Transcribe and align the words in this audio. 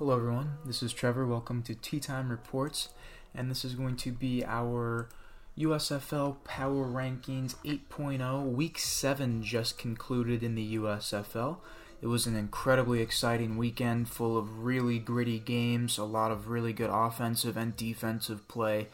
Hello, 0.00 0.16
everyone. 0.16 0.56
This 0.64 0.82
is 0.82 0.94
Trevor. 0.94 1.26
Welcome 1.26 1.62
to 1.64 1.74
Tea 1.74 2.00
Time 2.00 2.30
Reports, 2.30 2.88
and 3.34 3.50
this 3.50 3.66
is 3.66 3.74
going 3.74 3.96
to 3.96 4.10
be 4.10 4.42
our 4.46 5.10
USFL 5.58 6.42
Power 6.42 6.86
Rankings 6.86 7.54
8.0. 7.66 8.50
Week 8.50 8.78
7 8.78 9.42
just 9.42 9.76
concluded 9.76 10.42
in 10.42 10.54
the 10.54 10.76
USFL. 10.76 11.58
It 12.00 12.06
was 12.06 12.26
an 12.26 12.34
incredibly 12.34 13.02
exciting 13.02 13.58
weekend 13.58 14.08
full 14.08 14.38
of 14.38 14.64
really 14.64 14.98
gritty 14.98 15.38
games, 15.38 15.98
a 15.98 16.04
lot 16.04 16.30
of 16.30 16.48
really 16.48 16.72
good 16.72 16.88
offensive 16.90 17.58
and 17.58 17.76
defensive 17.76 18.48
play, 18.48 18.88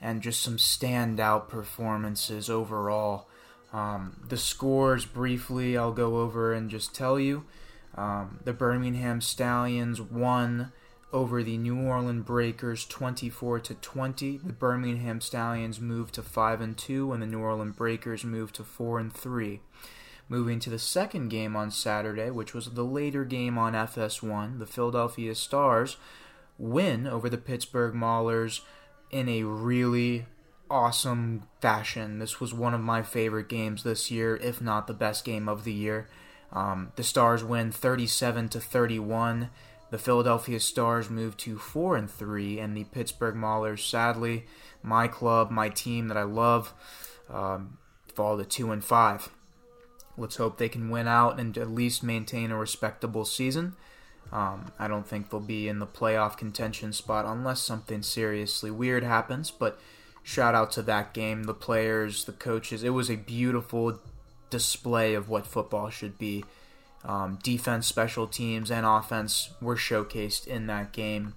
and 0.00 0.22
just 0.22 0.42
some 0.42 0.56
standout 0.56 1.48
performances 1.48 2.50
overall. 2.50 3.28
Um, 3.72 4.24
the 4.28 4.36
scores, 4.36 5.04
briefly, 5.04 5.78
I'll 5.78 5.92
go 5.92 6.16
over 6.16 6.52
and 6.52 6.68
just 6.68 6.96
tell 6.96 7.20
you. 7.20 7.44
Um, 7.94 8.40
the 8.44 8.52
Birmingham 8.52 9.20
Stallions 9.20 10.00
won 10.00 10.72
over 11.12 11.42
the 11.42 11.56
New 11.56 11.80
Orleans 11.80 12.24
Breakers 12.24 12.84
24 12.84 13.60
to 13.60 13.74
20. 13.74 14.38
The 14.38 14.52
Birmingham 14.52 15.20
Stallions 15.20 15.80
moved 15.80 16.14
to 16.14 16.22
5 16.22 16.60
and 16.60 16.76
2 16.76 17.12
and 17.12 17.22
the 17.22 17.26
New 17.26 17.40
Orleans 17.40 17.76
Breakers 17.76 18.24
moved 18.24 18.56
to 18.56 18.64
4 18.64 18.98
and 18.98 19.12
3. 19.12 19.60
Moving 20.28 20.60
to 20.60 20.70
the 20.70 20.78
second 20.78 21.28
game 21.28 21.56
on 21.56 21.70
Saturday, 21.70 22.30
which 22.30 22.52
was 22.52 22.70
the 22.70 22.84
later 22.84 23.24
game 23.24 23.56
on 23.56 23.72
FS1, 23.72 24.58
the 24.58 24.66
Philadelphia 24.66 25.34
Stars 25.34 25.96
win 26.58 27.06
over 27.06 27.30
the 27.30 27.38
Pittsburgh 27.38 27.94
Maulers 27.94 28.60
in 29.10 29.28
a 29.28 29.44
really 29.44 30.26
awesome 30.70 31.44
fashion. 31.62 32.18
This 32.18 32.40
was 32.40 32.52
one 32.52 32.74
of 32.74 32.80
my 32.80 33.02
favorite 33.02 33.48
games 33.48 33.82
this 33.82 34.10
year, 34.10 34.36
if 34.36 34.60
not 34.60 34.86
the 34.86 34.92
best 34.92 35.24
game 35.24 35.48
of 35.48 35.64
the 35.64 35.72
year. 35.72 36.08
Um, 36.52 36.92
the 36.96 37.02
Stars 37.02 37.44
win 37.44 37.70
37 37.72 38.48
to 38.50 38.60
31. 38.60 39.50
The 39.90 39.98
Philadelphia 39.98 40.60
Stars 40.60 41.08
move 41.08 41.36
to 41.38 41.58
4 41.58 41.96
and 41.96 42.10
3, 42.10 42.58
and 42.58 42.76
the 42.76 42.84
Pittsburgh 42.84 43.34
Maulers, 43.34 43.80
sadly, 43.80 44.46
my 44.82 45.08
club, 45.08 45.50
my 45.50 45.68
team 45.68 46.08
that 46.08 46.16
I 46.16 46.24
love, 46.24 46.74
um, 47.30 47.78
fall 48.14 48.36
to 48.36 48.44
2 48.44 48.70
and 48.70 48.84
5. 48.84 49.30
Let's 50.16 50.36
hope 50.36 50.58
they 50.58 50.68
can 50.68 50.90
win 50.90 51.06
out 51.06 51.38
and 51.38 51.56
at 51.56 51.70
least 51.70 52.02
maintain 52.02 52.50
a 52.50 52.58
respectable 52.58 53.24
season. 53.24 53.76
Um, 54.32 54.72
I 54.78 54.88
don't 54.88 55.06
think 55.06 55.30
they'll 55.30 55.40
be 55.40 55.68
in 55.68 55.78
the 55.78 55.86
playoff 55.86 56.36
contention 56.36 56.92
spot 56.92 57.24
unless 57.24 57.62
something 57.62 58.02
seriously 58.02 58.70
weird 58.70 59.04
happens, 59.04 59.50
but 59.50 59.78
shout 60.22 60.54
out 60.54 60.70
to 60.72 60.82
that 60.82 61.14
game, 61.14 61.44
the 61.44 61.54
players, 61.54 62.24
the 62.24 62.32
coaches. 62.32 62.82
It 62.82 62.90
was 62.90 63.10
a 63.10 63.16
beautiful 63.16 64.00
display 64.50 65.14
of 65.14 65.28
what 65.28 65.46
football 65.46 65.90
should 65.90 66.18
be. 66.18 66.44
Um, 67.04 67.38
defense, 67.42 67.86
special 67.86 68.26
teams, 68.26 68.70
and 68.70 68.84
offense 68.84 69.50
were 69.60 69.76
showcased 69.76 70.46
in 70.46 70.66
that 70.66 70.92
game. 70.92 71.34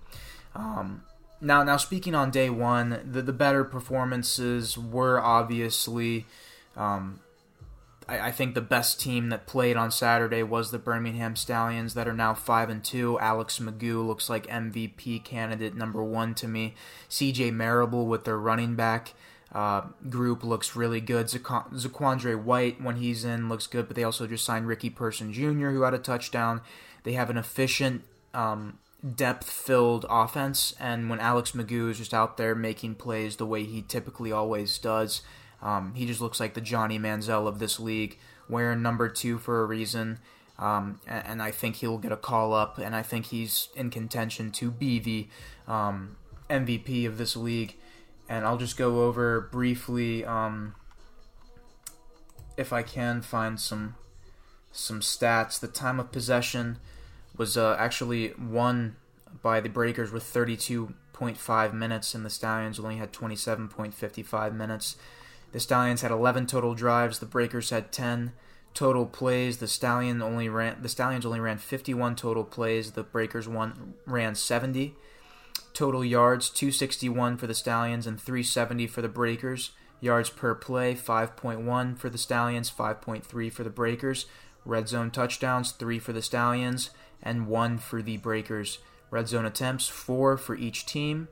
Um, 0.56 1.04
now, 1.40 1.64
now 1.64 1.78
speaking 1.78 2.16
on 2.16 2.32
day 2.32 2.50
one, 2.50 3.02
the, 3.10 3.22
the 3.22 3.34
better 3.34 3.64
performances 3.64 4.78
were 4.78 5.20
obviously. 5.20 6.26
Um, 6.76 7.20
I, 8.08 8.28
I, 8.28 8.32
think 8.32 8.56
the 8.56 8.62
best 8.62 9.00
team 9.00 9.30
that 9.30 9.46
played 9.46 9.76
on 9.76 9.92
Saturday 9.92 10.42
was 10.42 10.72
the 10.72 10.80
Birmingham 10.80 11.36
Stallions, 11.36 11.96
that 11.96 12.08
are 12.08 12.14
now 12.14 12.34
five 12.34 12.70
and 12.70 12.84
two. 12.84 13.20
Alex 13.20 13.60
McGough 13.60 14.08
looks 14.08 14.30
like 14.30 14.48
MVP 14.48 15.24
candidate 15.24 15.76
number 15.76 16.04
one 16.04 16.34
to 16.36 16.48
me. 16.48 16.76
C.J. 17.10 17.52
Marable 17.52 18.08
with 18.08 18.24
their 18.24 18.38
running 18.38 18.76
back. 18.76 19.14
Uh, 19.52 19.82
group 20.10 20.44
looks 20.44 20.76
really 20.76 21.02
good. 21.02 21.26
Zaquandre 21.26 21.74
Zaquandre 21.74 22.42
White, 22.42 22.82
when 22.82 22.96
he's 22.98 23.26
in, 23.26 23.50
looks 23.50 23.68
good, 23.68 23.88
but 23.88 23.96
they 23.96 24.04
also 24.04 24.26
just 24.26 24.46
signed 24.46 24.68
Ricky 24.68 24.90
Person 24.90 25.34
Jr., 25.34 25.72
who 25.72 25.82
had 25.82 25.94
a 25.94 26.00
touchdown. 26.00 26.62
They 27.04 27.14
have 27.14 27.30
an 27.30 27.38
efficient, 27.38 28.04
um, 28.34 28.80
depth 29.16 29.50
filled 29.50 30.06
offense, 30.10 30.74
and 30.80 31.10
when 31.10 31.20
Alex 31.20 31.52
McGough 31.52 31.92
is 31.92 31.98
just 31.98 32.14
out 32.14 32.38
there 32.38 32.56
making 32.56 32.96
plays 32.96 33.36
the 33.36 33.46
way 33.46 33.64
he 33.64 33.82
typically 33.82 34.32
always 34.32 34.78
does, 34.78 35.22
um, 35.62 35.94
he 35.96 36.06
just 36.06 36.22
looks 36.22 36.40
like 36.40 36.54
the 36.54 36.62
Johnny 36.62 36.98
Manziel 36.98 37.48
of 37.48 37.60
this 37.60 37.80
league, 37.80 38.18
wearing 38.48 38.82
number 38.82 39.10
two 39.10 39.38
for 39.38 39.62
a 39.62 39.66
reason. 39.66 40.20
Um, 40.58 41.00
and, 41.08 41.26
and, 41.26 41.42
I 41.42 41.50
think 41.50 41.78
he'll 41.78 41.98
get 41.98 42.12
a 42.12 42.18
call 42.18 42.54
up, 42.54 42.78
and 42.78 42.96
I 42.96 43.02
think 43.02 43.28
he's 43.28 43.70
in 43.76 43.90
contention 43.90 44.52
to 44.52 44.70
be 44.70 45.00
the 45.00 45.28
um, 45.68 46.18
MVP 46.52 47.08
of 47.08 47.18
this 47.18 47.36
league 47.36 47.78
and 48.32 48.46
I'll 48.46 48.58
just 48.58 48.78
go 48.78 49.04
over 49.04 49.42
briefly 49.42 50.24
um, 50.24 50.74
if 52.56 52.72
I 52.72 52.82
can 52.82 53.22
find 53.22 53.60
some 53.60 53.96
some 54.72 55.02
stats. 55.02 55.60
The 55.60 55.68
time 55.68 56.00
of 56.00 56.14
possession 56.14 56.78
was 57.36 57.58
uh, 57.58 57.76
actually 57.78 58.34
won 58.40 58.96
by 59.42 59.60
the 59.60 59.68
Breakers 59.68 60.14
with 60.14 60.24
32.5 60.24 61.74
minutes, 61.74 62.16
and 62.16 62.26
the 62.26 62.30
Stallions 62.30 62.80
only 62.80 62.96
had 62.96 63.12
27.55 63.12 64.56
minutes. 64.56 64.96
The 65.52 65.60
Stallions 65.60 66.02
had 66.02 66.12
11 66.12 66.48
total 66.48 66.74
drives. 66.74 67.20
The 67.20 67.26
Breakers 67.26 67.70
had 67.70 67.92
10 67.92 68.32
total 68.74 69.08
plays. 69.08 69.58
The 69.58 69.68
Stallion 69.68 70.22
only 70.22 70.48
ran. 70.48 70.82
The 70.82 70.88
Stallions 70.88 71.26
only 71.26 71.42
ran 71.42 71.58
51 71.58 72.16
total 72.16 72.46
plays. 72.46 72.94
The 72.94 73.04
Breakers 73.04 73.50
one 73.50 73.96
ran 74.06 74.36
70. 74.36 74.96
Total 75.82 76.06
yards 76.06 76.52
261 76.52 77.38
for 77.38 77.48
the 77.48 77.56
Stallions 77.56 78.06
and 78.06 78.22
370 78.22 78.86
for 78.86 79.02
the 79.02 79.10
Breakers. 79.10 79.72
Yards 80.00 80.30
per 80.30 80.54
play 80.54 80.94
5.1 80.94 81.98
for 81.98 82.08
the 82.08 82.20
Stallions, 82.20 82.70
5.3 82.70 83.52
for 83.52 83.64
the 83.64 83.72
Breakers. 83.72 84.28
Red 84.64 84.88
zone 84.88 85.10
touchdowns 85.10 85.72
3 85.72 85.98
for 85.98 86.14
the 86.14 86.22
Stallions 86.22 86.92
and 87.24 87.48
1 87.48 87.80
for 87.80 88.04
the 88.04 88.18
Breakers. 88.18 88.78
Red 89.10 89.28
zone 89.28 89.44
attempts 89.44 89.88
4 89.88 90.38
for 90.38 90.56
each 90.56 90.86
team. 90.86 91.30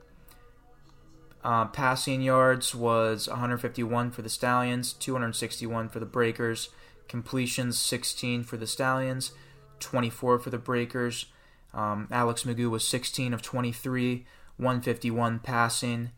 Uh, 1.44 1.66
passing 1.66 2.20
yards 2.20 2.74
was 2.74 3.28
151 3.28 4.10
for 4.10 4.22
the 4.22 4.28
Stallions, 4.28 4.92
261 4.94 5.88
for 5.88 6.00
the 6.00 6.06
Breakers. 6.06 6.70
Completions 7.06 7.78
16 7.78 8.42
for 8.42 8.56
the 8.56 8.66
Stallions, 8.66 9.30
24 9.78 10.40
for 10.40 10.50
the 10.50 10.58
Breakers. 10.58 11.26
Um, 11.72 12.08
Alex 12.10 12.42
McGough 12.42 12.70
was 12.70 12.82
16 12.82 13.32
of 13.32 13.42
23, 13.42 14.26
151 14.60 15.40
passing, 15.40 16.10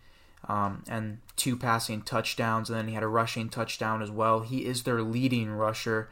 um, 0.48 0.84
and 0.88 1.18
two 1.36 1.56
passing 1.56 2.02
touchdowns, 2.02 2.68
and 2.68 2.78
then 2.78 2.88
he 2.88 2.94
had 2.94 3.02
a 3.02 3.08
rushing 3.08 3.48
touchdown 3.48 4.02
as 4.02 4.10
well. 4.10 4.40
He 4.40 4.64
is 4.66 4.82
their 4.82 5.02
leading 5.02 5.52
rusher 5.52 6.10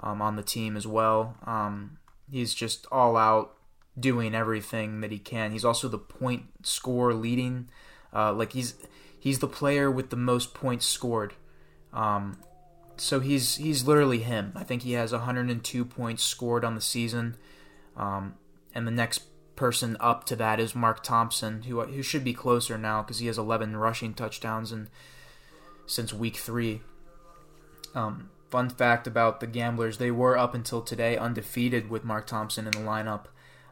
um, 0.00 0.20
on 0.20 0.36
the 0.36 0.42
team 0.42 0.76
as 0.76 0.86
well. 0.86 1.36
Um, 1.46 1.98
he's 2.30 2.54
just 2.54 2.86
all 2.90 3.16
out 3.16 3.54
doing 3.98 4.34
everything 4.34 5.00
that 5.00 5.12
he 5.12 5.18
can. 5.18 5.52
He's 5.52 5.64
also 5.64 5.88
the 5.88 5.98
point 5.98 6.44
score 6.62 7.14
leading, 7.14 7.68
uh, 8.14 8.32
like 8.32 8.52
he's 8.52 8.74
he's 9.18 9.38
the 9.38 9.48
player 9.48 9.90
with 9.90 10.10
the 10.10 10.16
most 10.16 10.54
points 10.54 10.86
scored. 10.86 11.34
Um, 11.92 12.38
so 12.96 13.20
he's 13.20 13.56
he's 13.56 13.86
literally 13.86 14.20
him. 14.20 14.52
I 14.54 14.64
think 14.64 14.82
he 14.82 14.92
has 14.92 15.12
102 15.12 15.84
points 15.84 16.22
scored 16.22 16.64
on 16.64 16.74
the 16.74 16.80
season. 16.80 17.36
Um, 17.96 18.34
and 18.74 18.86
the 18.86 18.92
next 18.92 19.22
person 19.58 19.96
up 19.98 20.24
to 20.24 20.36
that 20.36 20.60
is 20.60 20.74
Mark 20.74 21.02
Thompson, 21.02 21.64
who 21.64 21.82
who 21.82 22.02
should 22.02 22.22
be 22.22 22.32
closer 22.32 22.78
now 22.78 23.02
because 23.02 23.18
he 23.18 23.26
has 23.26 23.36
11 23.36 23.76
rushing 23.76 24.14
touchdowns 24.14 24.70
and 24.70 24.88
since 25.84 26.14
week 26.14 26.36
three. 26.36 26.80
Um, 27.92 28.30
fun 28.50 28.70
fact 28.70 29.08
about 29.08 29.40
the 29.40 29.48
Gamblers: 29.48 29.98
they 29.98 30.12
were 30.12 30.38
up 30.38 30.54
until 30.54 30.80
today 30.80 31.16
undefeated 31.16 31.90
with 31.90 32.04
Mark 32.04 32.28
Thompson 32.28 32.66
in 32.66 32.70
the 32.70 32.78
lineup 32.78 33.24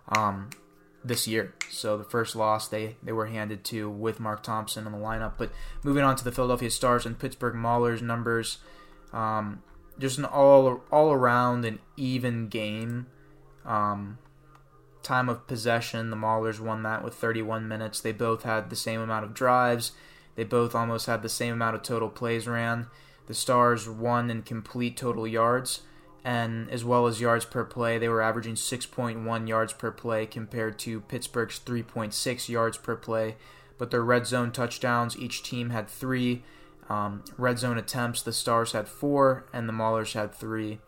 um, 0.08 0.50
this 1.04 1.28
year. 1.28 1.54
So 1.70 1.96
the 1.96 2.04
first 2.04 2.34
loss 2.34 2.66
they 2.66 2.96
they 3.00 3.12
were 3.12 3.26
handed 3.26 3.64
to 3.66 3.88
with 3.88 4.18
Mark 4.18 4.42
Thompson 4.42 4.86
in 4.86 4.92
the 4.92 4.98
lineup. 4.98 5.34
But 5.38 5.52
moving 5.84 6.02
on 6.02 6.16
to 6.16 6.24
the 6.24 6.32
Philadelphia 6.32 6.70
Stars 6.70 7.06
and 7.06 7.16
Pittsburgh 7.16 7.54
Maulers 7.54 8.02
numbers. 8.02 8.58
Um, 9.12 9.62
just 10.00 10.18
an 10.18 10.24
all 10.24 10.82
all 10.90 11.12
around 11.12 11.64
an 11.64 11.78
even 11.96 12.48
game. 12.48 13.06
Um, 13.64 14.18
time 15.06 15.28
of 15.28 15.46
possession, 15.46 16.10
the 16.10 16.16
Maulers 16.16 16.60
won 16.60 16.82
that 16.82 17.04
with 17.04 17.14
31 17.14 17.68
minutes. 17.68 18.00
They 18.00 18.12
both 18.12 18.42
had 18.42 18.68
the 18.68 18.76
same 18.76 19.00
amount 19.00 19.24
of 19.24 19.34
drives. 19.34 19.92
They 20.34 20.44
both 20.44 20.74
almost 20.74 21.06
had 21.06 21.22
the 21.22 21.28
same 21.28 21.54
amount 21.54 21.76
of 21.76 21.82
total 21.82 22.08
plays 22.08 22.46
ran. 22.46 22.88
The 23.26 23.34
Stars 23.34 23.88
won 23.88 24.30
in 24.30 24.42
complete 24.42 24.96
total 24.96 25.26
yards, 25.26 25.82
and 26.24 26.68
as 26.70 26.84
well 26.84 27.06
as 27.06 27.20
yards 27.20 27.44
per 27.44 27.64
play, 27.64 27.98
they 27.98 28.08
were 28.08 28.20
averaging 28.20 28.54
6.1 28.54 29.48
yards 29.48 29.72
per 29.72 29.90
play 29.90 30.26
compared 30.26 30.78
to 30.80 31.00
Pittsburgh's 31.02 31.60
3.6 31.60 32.48
yards 32.48 32.76
per 32.76 32.96
play. 32.96 33.36
But 33.78 33.90
their 33.90 34.04
red 34.04 34.26
zone 34.26 34.52
touchdowns, 34.52 35.16
each 35.16 35.42
team 35.42 35.70
had 35.70 35.88
three. 35.88 36.42
Um, 36.88 37.24
red 37.36 37.58
zone 37.58 37.78
attempts, 37.78 38.22
the 38.22 38.32
Stars 38.32 38.72
had 38.72 38.88
four, 38.88 39.46
and 39.52 39.68
the 39.68 39.72
Maulers 39.72 40.12
had 40.12 40.34
three 40.34 40.80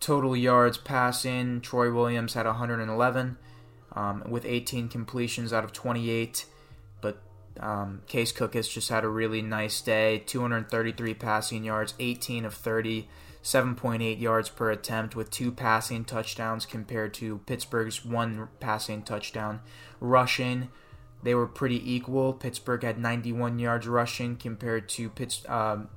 total 0.00 0.34
yards 0.34 0.78
passing, 0.78 1.60
Troy 1.60 1.92
Williams 1.92 2.34
had 2.34 2.46
111 2.46 3.36
um, 3.92 4.22
with 4.28 4.44
18 4.44 4.88
completions 4.88 5.52
out 5.52 5.62
of 5.62 5.72
28. 5.72 6.46
But 7.00 7.22
um, 7.60 8.02
Case 8.06 8.32
Cook 8.32 8.54
has 8.54 8.66
just 8.66 8.88
had 8.88 9.04
a 9.04 9.08
really 9.08 9.42
nice 9.42 9.80
day 9.80 10.18
233 10.26 11.14
passing 11.14 11.64
yards, 11.64 11.94
18 11.98 12.44
of 12.46 12.54
30, 12.54 13.08
7.8 13.42 14.20
yards 14.20 14.48
per 14.48 14.70
attempt 14.70 15.14
with 15.14 15.30
two 15.30 15.52
passing 15.52 16.04
touchdowns 16.04 16.66
compared 16.66 17.14
to 17.14 17.38
Pittsburgh's 17.46 18.04
one 18.04 18.48
passing 18.58 19.02
touchdown. 19.02 19.60
Rushing, 20.00 20.68
they 21.22 21.34
were 21.34 21.46
pretty 21.46 21.92
equal. 21.92 22.32
Pittsburgh 22.32 22.82
had 22.82 22.98
91 22.98 23.58
yards 23.58 23.86
rushing 23.86 24.36
compared 24.36 24.88
to 24.90 25.10
Pitts, 25.10 25.42
um, 25.48 25.88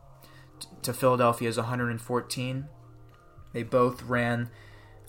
to 0.82 0.94
Philadelphia's 0.94 1.58
114. 1.58 2.68
They 3.54 3.64
both 3.64 4.04
ran, 4.04 4.50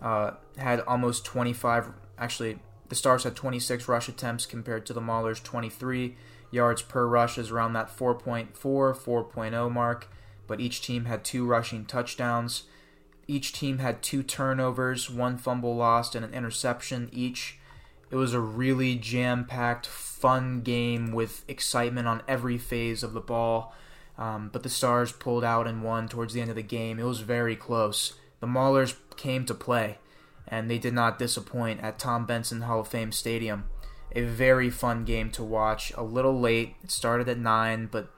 uh, 0.00 0.32
had 0.56 0.80
almost 0.80 1.24
25. 1.24 1.90
Actually, 2.18 2.58
the 2.88 2.94
Stars 2.94 3.24
had 3.24 3.34
26 3.34 3.88
rush 3.88 4.08
attempts 4.08 4.46
compared 4.46 4.86
to 4.86 4.92
the 4.92 5.00
Maulers' 5.00 5.42
23. 5.42 6.16
Yards 6.50 6.82
per 6.82 7.06
rush 7.06 7.38
is 7.38 7.50
around 7.50 7.72
that 7.72 7.88
4.4, 7.88 8.52
4.0 8.54 9.72
mark 9.72 10.08
but 10.46 10.60
each 10.60 10.80
team 10.80 11.06
had 11.06 11.24
two 11.24 11.46
rushing 11.46 11.84
touchdowns. 11.84 12.64
Each 13.26 13.52
team 13.52 13.78
had 13.78 14.02
two 14.02 14.22
turnovers, 14.22 15.08
one 15.08 15.38
fumble 15.38 15.76
lost, 15.76 16.14
and 16.14 16.24
an 16.24 16.34
interception 16.34 17.08
each. 17.12 17.58
It 18.10 18.16
was 18.16 18.34
a 18.34 18.40
really 18.40 18.96
jam 18.96 19.44
packed, 19.44 19.86
fun 19.86 20.60
game 20.60 21.12
with 21.12 21.44
excitement 21.48 22.06
on 22.06 22.22
every 22.28 22.58
phase 22.58 23.02
of 23.02 23.12
the 23.12 23.20
ball. 23.20 23.74
Um, 24.16 24.50
but 24.52 24.62
the 24.62 24.68
Stars 24.68 25.10
pulled 25.10 25.42
out 25.42 25.66
and 25.66 25.82
won 25.82 26.08
towards 26.08 26.34
the 26.34 26.40
end 26.40 26.50
of 26.50 26.56
the 26.56 26.62
game. 26.62 26.98
It 26.98 27.04
was 27.04 27.20
very 27.20 27.56
close. 27.56 28.14
The 28.44 28.50
Maulers 28.50 28.96
came 29.16 29.46
to 29.46 29.54
play, 29.54 29.96
and 30.46 30.70
they 30.70 30.76
did 30.76 30.92
not 30.92 31.18
disappoint 31.18 31.80
at 31.80 31.98
Tom 31.98 32.26
Benson 32.26 32.60
Hall 32.60 32.80
of 32.80 32.88
Fame 32.88 33.10
Stadium. 33.10 33.64
A 34.12 34.20
very 34.20 34.68
fun 34.68 35.06
game 35.06 35.30
to 35.30 35.42
watch. 35.42 35.94
A 35.96 36.02
little 36.02 36.38
late. 36.38 36.74
It 36.84 36.90
started 36.90 37.26
at 37.30 37.38
9, 37.38 37.88
but 37.90 38.10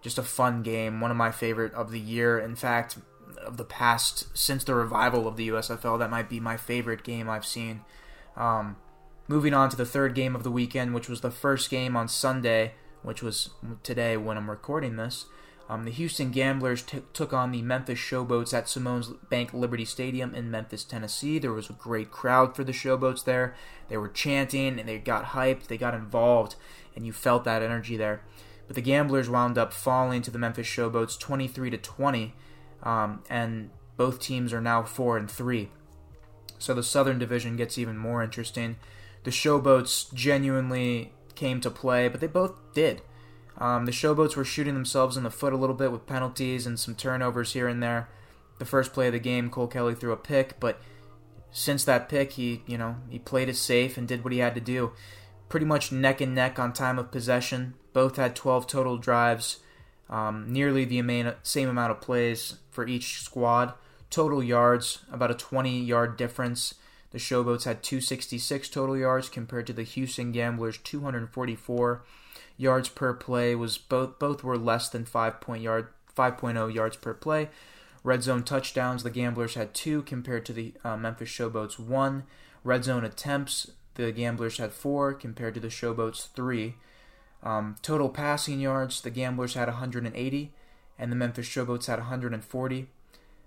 just 0.00 0.16
a 0.16 0.22
fun 0.22 0.62
game, 0.62 1.02
one 1.02 1.10
of 1.10 1.18
my 1.18 1.30
favorite 1.30 1.74
of 1.74 1.90
the 1.90 2.00
year. 2.00 2.38
In 2.38 2.56
fact, 2.56 2.96
of 3.44 3.58
the 3.58 3.64
past 3.64 4.34
since 4.34 4.64
the 4.64 4.74
revival 4.74 5.28
of 5.28 5.36
the 5.36 5.50
USFL, 5.50 5.98
that 5.98 6.08
might 6.08 6.30
be 6.30 6.40
my 6.40 6.56
favorite 6.56 7.04
game 7.04 7.28
I've 7.28 7.44
seen. 7.44 7.82
Um, 8.38 8.78
moving 9.26 9.52
on 9.52 9.68
to 9.68 9.76
the 9.76 9.84
third 9.84 10.14
game 10.14 10.34
of 10.34 10.44
the 10.44 10.50
weekend, 10.50 10.94
which 10.94 11.10
was 11.10 11.20
the 11.20 11.30
first 11.30 11.68
game 11.68 11.94
on 11.94 12.08
Sunday, 12.08 12.72
which 13.02 13.22
was 13.22 13.50
today 13.82 14.16
when 14.16 14.38
I'm 14.38 14.48
recording 14.48 14.96
this. 14.96 15.26
Um, 15.68 15.84
the 15.84 15.90
Houston 15.90 16.30
Gamblers 16.30 16.82
t- 16.82 17.02
took 17.12 17.34
on 17.34 17.52
the 17.52 17.60
Memphis 17.60 17.98
Showboats 17.98 18.54
at 18.54 18.68
Simmons 18.68 19.08
Bank 19.28 19.52
Liberty 19.52 19.84
Stadium 19.84 20.34
in 20.34 20.50
Memphis, 20.50 20.82
Tennessee. 20.82 21.38
There 21.38 21.52
was 21.52 21.68
a 21.68 21.74
great 21.74 22.10
crowd 22.10 22.56
for 22.56 22.64
the 22.64 22.72
Showboats 22.72 23.24
there. 23.24 23.54
They 23.88 23.98
were 23.98 24.08
chanting 24.08 24.80
and 24.80 24.88
they 24.88 24.98
got 24.98 25.26
hyped, 25.26 25.66
they 25.66 25.76
got 25.76 25.94
involved, 25.94 26.56
and 26.96 27.04
you 27.04 27.12
felt 27.12 27.44
that 27.44 27.62
energy 27.62 27.98
there. 27.98 28.22
But 28.66 28.76
the 28.76 28.82
Gamblers 28.82 29.28
wound 29.28 29.58
up 29.58 29.74
falling 29.74 30.22
to 30.22 30.30
the 30.30 30.38
Memphis 30.38 30.66
Showboats 30.66 31.18
23 31.18 31.70
to 31.70 31.78
20, 31.78 32.34
um, 32.82 33.22
and 33.28 33.70
both 33.98 34.20
teams 34.20 34.54
are 34.54 34.60
now 34.62 34.82
four 34.82 35.18
and 35.18 35.30
three. 35.30 35.70
So 36.58 36.72
the 36.72 36.82
Southern 36.82 37.18
Division 37.18 37.56
gets 37.56 37.76
even 37.76 37.98
more 37.98 38.22
interesting. 38.22 38.76
The 39.24 39.30
Showboats 39.30 40.12
genuinely 40.14 41.12
came 41.34 41.60
to 41.60 41.70
play, 41.70 42.08
but 42.08 42.20
they 42.20 42.26
both 42.26 42.54
did. 42.72 43.02
Um, 43.58 43.86
the 43.86 43.92
Showboats 43.92 44.36
were 44.36 44.44
shooting 44.44 44.74
themselves 44.74 45.16
in 45.16 45.24
the 45.24 45.30
foot 45.30 45.52
a 45.52 45.56
little 45.56 45.74
bit 45.74 45.90
with 45.90 46.06
penalties 46.06 46.66
and 46.66 46.78
some 46.78 46.94
turnovers 46.94 47.52
here 47.52 47.66
and 47.66 47.82
there. 47.82 48.08
The 48.58 48.64
first 48.64 48.92
play 48.92 49.08
of 49.08 49.12
the 49.12 49.18
game, 49.18 49.50
Cole 49.50 49.66
Kelly 49.66 49.94
threw 49.94 50.12
a 50.12 50.16
pick, 50.16 50.58
but 50.60 50.80
since 51.50 51.84
that 51.84 52.08
pick, 52.08 52.32
he 52.32 52.62
you 52.66 52.78
know 52.78 52.96
he 53.08 53.18
played 53.18 53.48
it 53.48 53.56
safe 53.56 53.96
and 53.96 54.06
did 54.06 54.22
what 54.22 54.32
he 54.32 54.38
had 54.38 54.54
to 54.54 54.60
do. 54.60 54.92
Pretty 55.48 55.66
much 55.66 55.92
neck 55.92 56.20
and 56.20 56.34
neck 56.34 56.58
on 56.58 56.72
time 56.72 56.98
of 56.98 57.10
possession. 57.10 57.74
Both 57.92 58.16
had 58.16 58.36
12 58.36 58.66
total 58.66 58.98
drives, 58.98 59.58
um, 60.10 60.52
nearly 60.52 60.84
the 60.84 61.34
same 61.42 61.68
amount 61.68 61.90
of 61.90 62.00
plays 62.00 62.58
for 62.70 62.86
each 62.86 63.22
squad. 63.22 63.72
Total 64.10 64.42
yards, 64.42 65.04
about 65.12 65.30
a 65.30 65.34
20 65.34 65.80
yard 65.80 66.16
difference. 66.16 66.74
The 67.10 67.18
Showboats 67.18 67.64
had 67.64 67.82
266 67.82 68.68
total 68.68 68.96
yards 68.96 69.28
compared 69.28 69.66
to 69.66 69.72
the 69.72 69.82
Houston 69.82 70.30
Gamblers 70.30 70.78
244 70.78 72.02
yards 72.58 72.90
per 72.90 73.14
play 73.14 73.54
was 73.54 73.78
both 73.78 74.18
both 74.18 74.44
were 74.44 74.58
less 74.58 74.90
than 74.90 75.06
5 75.06 75.40
point 75.40 75.62
yard 75.62 75.88
5.0 76.14 76.74
yards 76.74 76.96
per 76.96 77.14
play. 77.14 77.48
Red 78.04 78.22
zone 78.22 78.42
touchdowns, 78.42 79.02
the 79.02 79.10
Gamblers 79.10 79.54
had 79.54 79.74
2 79.74 80.02
compared 80.02 80.44
to 80.46 80.52
the 80.52 80.74
uh, 80.84 80.96
Memphis 80.96 81.30
Showboats 81.30 81.78
1. 81.78 82.24
Red 82.64 82.84
zone 82.84 83.04
attempts, 83.04 83.70
the 83.94 84.12
Gamblers 84.12 84.58
had 84.58 84.72
4 84.72 85.14
compared 85.14 85.54
to 85.54 85.60
the 85.60 85.68
Showboats 85.68 86.28
3. 86.32 86.74
Um, 87.42 87.76
total 87.82 88.08
passing 88.08 88.60
yards, 88.60 89.00
the 89.00 89.10
Gamblers 89.10 89.54
had 89.54 89.68
180, 89.68 90.52
and 90.98 91.12
the 91.12 91.16
Memphis 91.16 91.46
Showboats 91.48 91.86
had 91.86 91.98
140. 91.98 92.88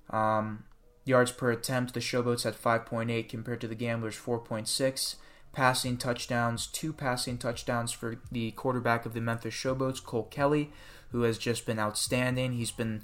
Um, 0.10 0.64
yards 1.06 1.31
per 1.31 1.52
attempt, 1.52 1.94
the 1.94 2.00
Showboats 2.00 2.44
had 2.44 2.56
5.8 2.56 3.28
compared 3.28 3.62
to 3.62 3.68
the 3.68 3.75
Gamblers 3.75 4.18
4.6. 4.18 5.16
Passing 5.53 5.98
touchdowns, 5.98 6.68
two 6.68 6.94
passing 6.94 7.38
touchdowns 7.38 7.92
for 7.92 8.21
the 8.31 8.51
quarterback 8.51 9.06
of 9.06 9.13
the 9.13 9.21
Memphis 9.21 9.53
Showboats, 9.53 10.03
Cole 10.03 10.27
Kelly, 10.31 10.71
who 11.12 11.24
has 11.24 11.38
just 11.38 11.65
been 11.65 11.80
outstanding. 11.80 12.53
He's 12.53 12.71
been, 12.71 13.01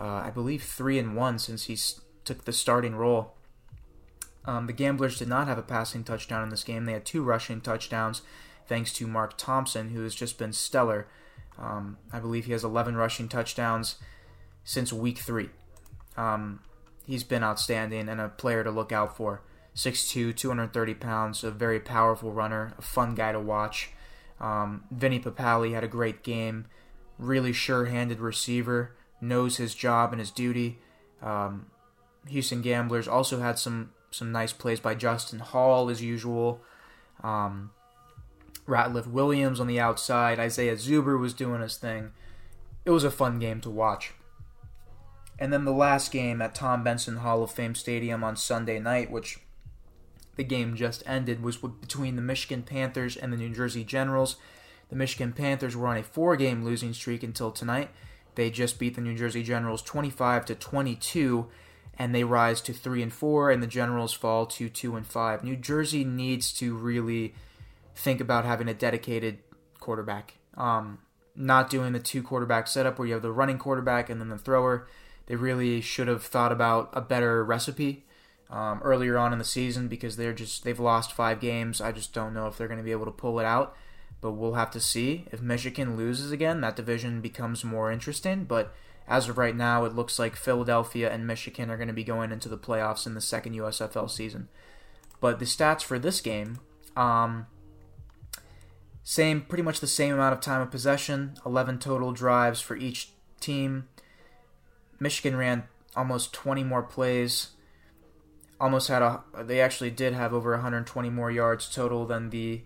uh, 0.00 0.04
I 0.04 0.30
believe, 0.30 0.62
three 0.62 0.98
and 0.98 1.16
one 1.16 1.38
since 1.38 1.64
he 1.64 1.76
took 2.24 2.44
the 2.44 2.52
starting 2.52 2.94
role. 2.94 3.34
Um, 4.44 4.66
the 4.66 4.72
Gamblers 4.72 5.18
did 5.18 5.28
not 5.28 5.48
have 5.48 5.58
a 5.58 5.62
passing 5.62 6.04
touchdown 6.04 6.42
in 6.42 6.48
this 6.48 6.64
game. 6.64 6.84
They 6.84 6.92
had 6.92 7.04
two 7.04 7.22
rushing 7.22 7.60
touchdowns 7.60 8.22
thanks 8.66 8.92
to 8.94 9.06
Mark 9.06 9.36
Thompson, 9.36 9.90
who 9.90 10.02
has 10.04 10.14
just 10.14 10.38
been 10.38 10.52
stellar. 10.52 11.08
Um, 11.58 11.98
I 12.12 12.20
believe 12.20 12.46
he 12.46 12.52
has 12.52 12.64
11 12.64 12.96
rushing 12.96 13.28
touchdowns 13.28 13.96
since 14.64 14.92
week 14.92 15.18
three. 15.18 15.50
Um, 16.16 16.60
he's 17.04 17.24
been 17.24 17.42
outstanding 17.42 18.08
and 18.08 18.20
a 18.20 18.28
player 18.28 18.64
to 18.64 18.70
look 18.70 18.92
out 18.92 19.16
for. 19.16 19.42
6'2, 19.80 20.36
230 20.36 20.94
pounds, 20.94 21.42
a 21.42 21.50
very 21.50 21.80
powerful 21.80 22.32
runner, 22.32 22.74
a 22.76 22.82
fun 22.82 23.14
guy 23.14 23.32
to 23.32 23.40
watch. 23.40 23.90
Um, 24.38 24.84
Vinny 24.90 25.18
Papale 25.18 25.72
had 25.72 25.82
a 25.82 25.88
great 25.88 26.22
game, 26.22 26.66
really 27.18 27.54
sure 27.54 27.86
handed 27.86 28.20
receiver, 28.20 28.94
knows 29.22 29.56
his 29.56 29.74
job 29.74 30.12
and 30.12 30.20
his 30.20 30.30
duty. 30.30 30.78
Um, 31.22 31.70
Houston 32.28 32.60
Gamblers 32.60 33.08
also 33.08 33.40
had 33.40 33.58
some, 33.58 33.92
some 34.10 34.30
nice 34.32 34.52
plays 34.52 34.80
by 34.80 34.94
Justin 34.94 35.38
Hall, 35.38 35.88
as 35.88 36.02
usual. 36.02 36.60
Um, 37.22 37.70
Ratliff 38.68 39.06
Williams 39.06 39.60
on 39.60 39.66
the 39.66 39.80
outside. 39.80 40.38
Isaiah 40.38 40.76
Zuber 40.76 41.18
was 41.18 41.32
doing 41.32 41.62
his 41.62 41.78
thing. 41.78 42.12
It 42.84 42.90
was 42.90 43.04
a 43.04 43.10
fun 43.10 43.38
game 43.38 43.62
to 43.62 43.70
watch. 43.70 44.12
And 45.38 45.50
then 45.50 45.64
the 45.64 45.72
last 45.72 46.12
game 46.12 46.42
at 46.42 46.54
Tom 46.54 46.84
Benson 46.84 47.16
Hall 47.18 47.42
of 47.42 47.50
Fame 47.50 47.74
Stadium 47.74 48.22
on 48.22 48.36
Sunday 48.36 48.78
night, 48.78 49.10
which 49.10 49.38
the 50.36 50.44
game 50.44 50.76
just 50.76 51.02
ended, 51.06 51.42
was 51.42 51.56
between 51.56 52.16
the 52.16 52.22
Michigan 52.22 52.62
Panthers 52.62 53.16
and 53.16 53.32
the 53.32 53.36
New 53.36 53.50
Jersey 53.50 53.84
Generals. 53.84 54.36
The 54.88 54.96
Michigan 54.96 55.32
Panthers 55.32 55.76
were 55.76 55.86
on 55.86 55.96
a 55.96 56.02
four-game 56.02 56.64
losing 56.64 56.92
streak 56.92 57.22
until 57.22 57.50
tonight. 57.50 57.90
They 58.34 58.50
just 58.50 58.78
beat 58.78 58.94
the 58.94 59.00
New 59.00 59.16
Jersey 59.16 59.42
Generals 59.42 59.82
25 59.82 60.46
to 60.46 60.54
22 60.54 61.48
and 61.98 62.14
they 62.14 62.24
rise 62.24 62.60
to 62.62 62.72
3 62.72 63.02
and 63.02 63.12
4 63.12 63.50
and 63.50 63.62
the 63.62 63.66
Generals 63.66 64.14
fall 64.14 64.46
to 64.46 64.68
2 64.68 64.96
and 64.96 65.06
5. 65.06 65.44
New 65.44 65.56
Jersey 65.56 66.04
needs 66.04 66.52
to 66.54 66.74
really 66.74 67.34
think 67.94 68.20
about 68.20 68.44
having 68.44 68.68
a 68.68 68.74
dedicated 68.74 69.38
quarterback. 69.78 70.34
Um, 70.56 71.00
not 71.36 71.70
doing 71.70 71.92
the 71.92 72.00
two 72.00 72.22
quarterback 72.22 72.66
setup 72.66 72.98
where 72.98 73.06
you 73.06 73.14
have 73.14 73.22
the 73.22 73.32
running 73.32 73.58
quarterback 73.58 74.10
and 74.10 74.20
then 74.20 74.28
the 74.28 74.38
thrower. 74.38 74.88
They 75.26 75.36
really 75.36 75.80
should 75.80 76.08
have 76.08 76.22
thought 76.22 76.52
about 76.52 76.90
a 76.92 77.00
better 77.00 77.44
recipe 77.44 78.04
um, 78.50 78.80
earlier 78.82 79.16
on 79.16 79.32
in 79.32 79.38
the 79.38 79.44
season 79.44 79.88
because 79.88 80.16
they're 80.16 80.32
just 80.32 80.64
they've 80.64 80.80
lost 80.80 81.12
five 81.12 81.40
games. 81.40 81.80
I 81.80 81.92
just 81.92 82.12
don't 82.12 82.34
know 82.34 82.46
if 82.48 82.58
they're 82.58 82.68
going 82.68 82.78
to 82.78 82.84
be 82.84 82.90
able 82.90 83.04
to 83.04 83.10
pull 83.10 83.38
it 83.38 83.46
out, 83.46 83.76
but 84.20 84.32
we'll 84.32 84.54
have 84.54 84.70
to 84.72 84.80
see. 84.80 85.26
If 85.30 85.40
Michigan 85.40 85.96
loses 85.96 86.32
again, 86.32 86.60
that 86.60 86.76
division 86.76 87.20
becomes 87.20 87.64
more 87.64 87.92
interesting. 87.92 88.44
But 88.44 88.74
as 89.06 89.28
of 89.28 89.38
right 89.38 89.56
now, 89.56 89.84
it 89.84 89.94
looks 89.94 90.18
like 90.18 90.36
Philadelphia 90.36 91.10
and 91.10 91.26
Michigan 91.26 91.70
are 91.70 91.76
going 91.76 91.88
to 91.88 91.94
be 91.94 92.04
going 92.04 92.32
into 92.32 92.48
the 92.48 92.58
playoffs 92.58 93.06
in 93.06 93.14
the 93.14 93.20
second 93.20 93.54
USFL 93.54 94.10
season. 94.10 94.48
But 95.20 95.38
the 95.38 95.44
stats 95.44 95.82
for 95.82 95.98
this 95.98 96.20
game. 96.20 96.58
Um, 96.96 97.46
same, 99.04 99.42
pretty 99.42 99.62
much 99.62 99.80
the 99.80 99.86
same 99.86 100.14
amount 100.14 100.34
of 100.34 100.40
time 100.40 100.60
of 100.60 100.70
possession, 100.70 101.34
11 101.46 101.78
total 101.78 102.12
drives 102.12 102.60
for 102.60 102.76
each 102.76 103.10
team. 103.40 103.88
Michigan 104.98 105.36
ran 105.36 105.64
almost 105.96 106.32
20 106.32 106.64
more 106.64 106.82
plays. 106.82 107.48
Almost 108.60 108.88
had 108.88 109.02
a, 109.02 109.22
they 109.42 109.60
actually 109.60 109.90
did 109.90 110.12
have 110.12 110.34
over 110.34 110.50
120 110.52 111.08
more 111.10 111.30
yards 111.30 111.72
total 111.72 112.04
than 112.06 112.30
the 112.30 112.62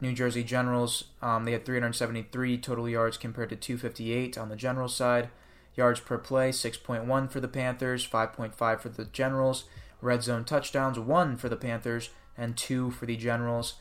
New 0.00 0.12
Jersey 0.12 0.44
Generals. 0.44 1.04
Um, 1.20 1.44
they 1.44 1.52
had 1.52 1.64
373 1.64 2.58
total 2.58 2.88
yards 2.88 3.16
compared 3.16 3.48
to 3.50 3.56
258 3.56 4.38
on 4.38 4.48
the 4.48 4.56
Generals 4.56 4.94
side. 4.94 5.30
Yards 5.74 6.00
per 6.00 6.16
play, 6.16 6.50
6.1 6.50 7.30
for 7.30 7.40
the 7.40 7.48
Panthers, 7.48 8.06
5.5 8.06 8.80
for 8.80 8.88
the 8.88 9.04
Generals. 9.06 9.64
Red 10.00 10.22
zone 10.22 10.44
touchdowns, 10.44 10.98
1 10.98 11.36
for 11.36 11.48
the 11.48 11.56
Panthers, 11.56 12.10
and 12.38 12.56
2 12.56 12.92
for 12.92 13.06
the 13.06 13.16
Generals. 13.16 13.74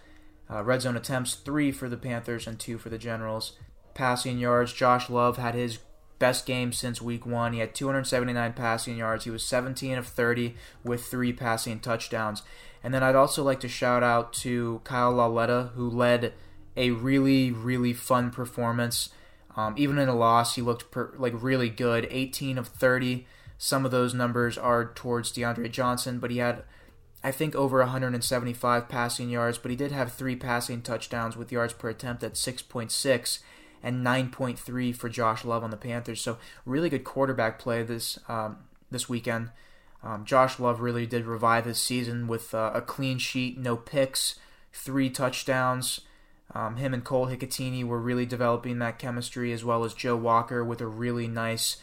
Uh, 0.49 0.63
red 0.63 0.81
zone 0.81 0.95
attempts, 0.95 1.33
three 1.33 1.71
for 1.71 1.89
the 1.89 1.97
Panthers 1.97 2.45
and 2.45 2.59
two 2.59 2.77
for 2.77 2.89
the 2.89 2.97
Generals. 2.97 3.53
Passing 3.93 4.37
yards, 4.37 4.73
Josh 4.73 5.09
Love 5.09 5.37
had 5.37 5.55
his 5.55 5.79
best 6.19 6.45
game 6.45 6.71
since 6.71 7.01
week 7.01 7.25
one. 7.25 7.53
He 7.53 7.59
had 7.59 7.75
279 7.75 8.53
passing 8.53 8.97
yards. 8.97 9.25
He 9.25 9.31
was 9.31 9.45
17 9.45 9.97
of 9.97 10.07
30 10.07 10.55
with 10.83 11.05
three 11.05 11.33
passing 11.33 11.79
touchdowns. 11.79 12.43
And 12.83 12.93
then 12.93 13.03
I'd 13.03 13.15
also 13.15 13.43
like 13.43 13.59
to 13.61 13.67
shout 13.67 14.03
out 14.03 14.33
to 14.33 14.81
Kyle 14.83 15.11
Lauletta, 15.11 15.71
who 15.75 15.89
led 15.89 16.33
a 16.77 16.91
really, 16.91 17.51
really 17.51 17.93
fun 17.93 18.31
performance. 18.31 19.09
Um, 19.55 19.73
even 19.77 19.97
in 19.97 20.09
a 20.09 20.15
loss, 20.15 20.55
he 20.55 20.61
looked 20.61 20.91
per, 20.91 21.13
like 21.17 21.33
really 21.35 21.69
good. 21.69 22.07
18 22.09 22.57
of 22.57 22.67
30. 22.67 23.25
Some 23.57 23.85
of 23.85 23.91
those 23.91 24.13
numbers 24.13 24.57
are 24.57 24.93
towards 24.93 25.31
DeAndre 25.31 25.71
Johnson, 25.71 26.19
but 26.19 26.29
he 26.29 26.37
had, 26.37 26.63
I 27.23 27.31
think, 27.31 27.55
over 27.55 27.79
175 27.79 28.89
passing 28.89 29.29
yards. 29.29 29.57
But 29.57 29.71
he 29.71 29.77
did 29.77 29.91
have 29.91 30.11
three 30.11 30.35
passing 30.35 30.81
touchdowns 30.81 31.37
with 31.37 31.51
yards 31.51 31.73
per 31.73 31.89
attempt 31.89 32.23
at 32.23 32.33
6.6 32.33 33.39
and 33.85 34.03
9.3 34.03 34.95
for 34.95 35.09
Josh 35.09 35.45
Love 35.45 35.63
on 35.63 35.69
the 35.69 35.77
Panthers. 35.77 36.19
So 36.19 36.39
really 36.65 36.89
good 36.89 37.03
quarterback 37.03 37.59
play 37.59 37.83
this 37.83 38.17
um, 38.27 38.57
this 38.89 39.07
weekend. 39.07 39.51
Um, 40.03 40.25
Josh 40.25 40.59
Love 40.59 40.81
really 40.81 41.05
did 41.05 41.25
revive 41.25 41.65
his 41.65 41.79
season 41.79 42.27
with 42.27 42.53
uh, 42.53 42.71
a 42.73 42.81
clean 42.81 43.19
sheet, 43.19 43.59
no 43.59 43.77
picks, 43.77 44.39
three 44.73 45.09
touchdowns. 45.09 46.01
Um, 46.53 46.77
him 46.77 46.93
and 46.93 47.03
Cole 47.03 47.27
Hikutini 47.27 47.83
were 47.83 47.99
really 47.99 48.25
developing 48.25 48.79
that 48.79 48.97
chemistry, 48.97 49.53
as 49.53 49.63
well 49.63 49.83
as 49.83 49.93
Joe 49.93 50.15
Walker 50.15 50.63
with 50.63 50.81
a 50.81 50.87
really 50.87 51.27
nice 51.27 51.77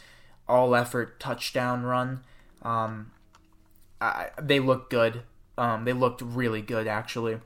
all-effort 0.47 1.19
touchdown 1.19 1.83
run. 1.83 2.21
Um, 2.61 3.11
I, 4.01 4.29
they 4.41 4.59
looked 4.59 4.89
good. 4.89 5.23
Um, 5.57 5.85
they 5.85 5.93
looked 5.93 6.21
really 6.21 6.61
good, 6.61 6.87
actually. 6.87 7.39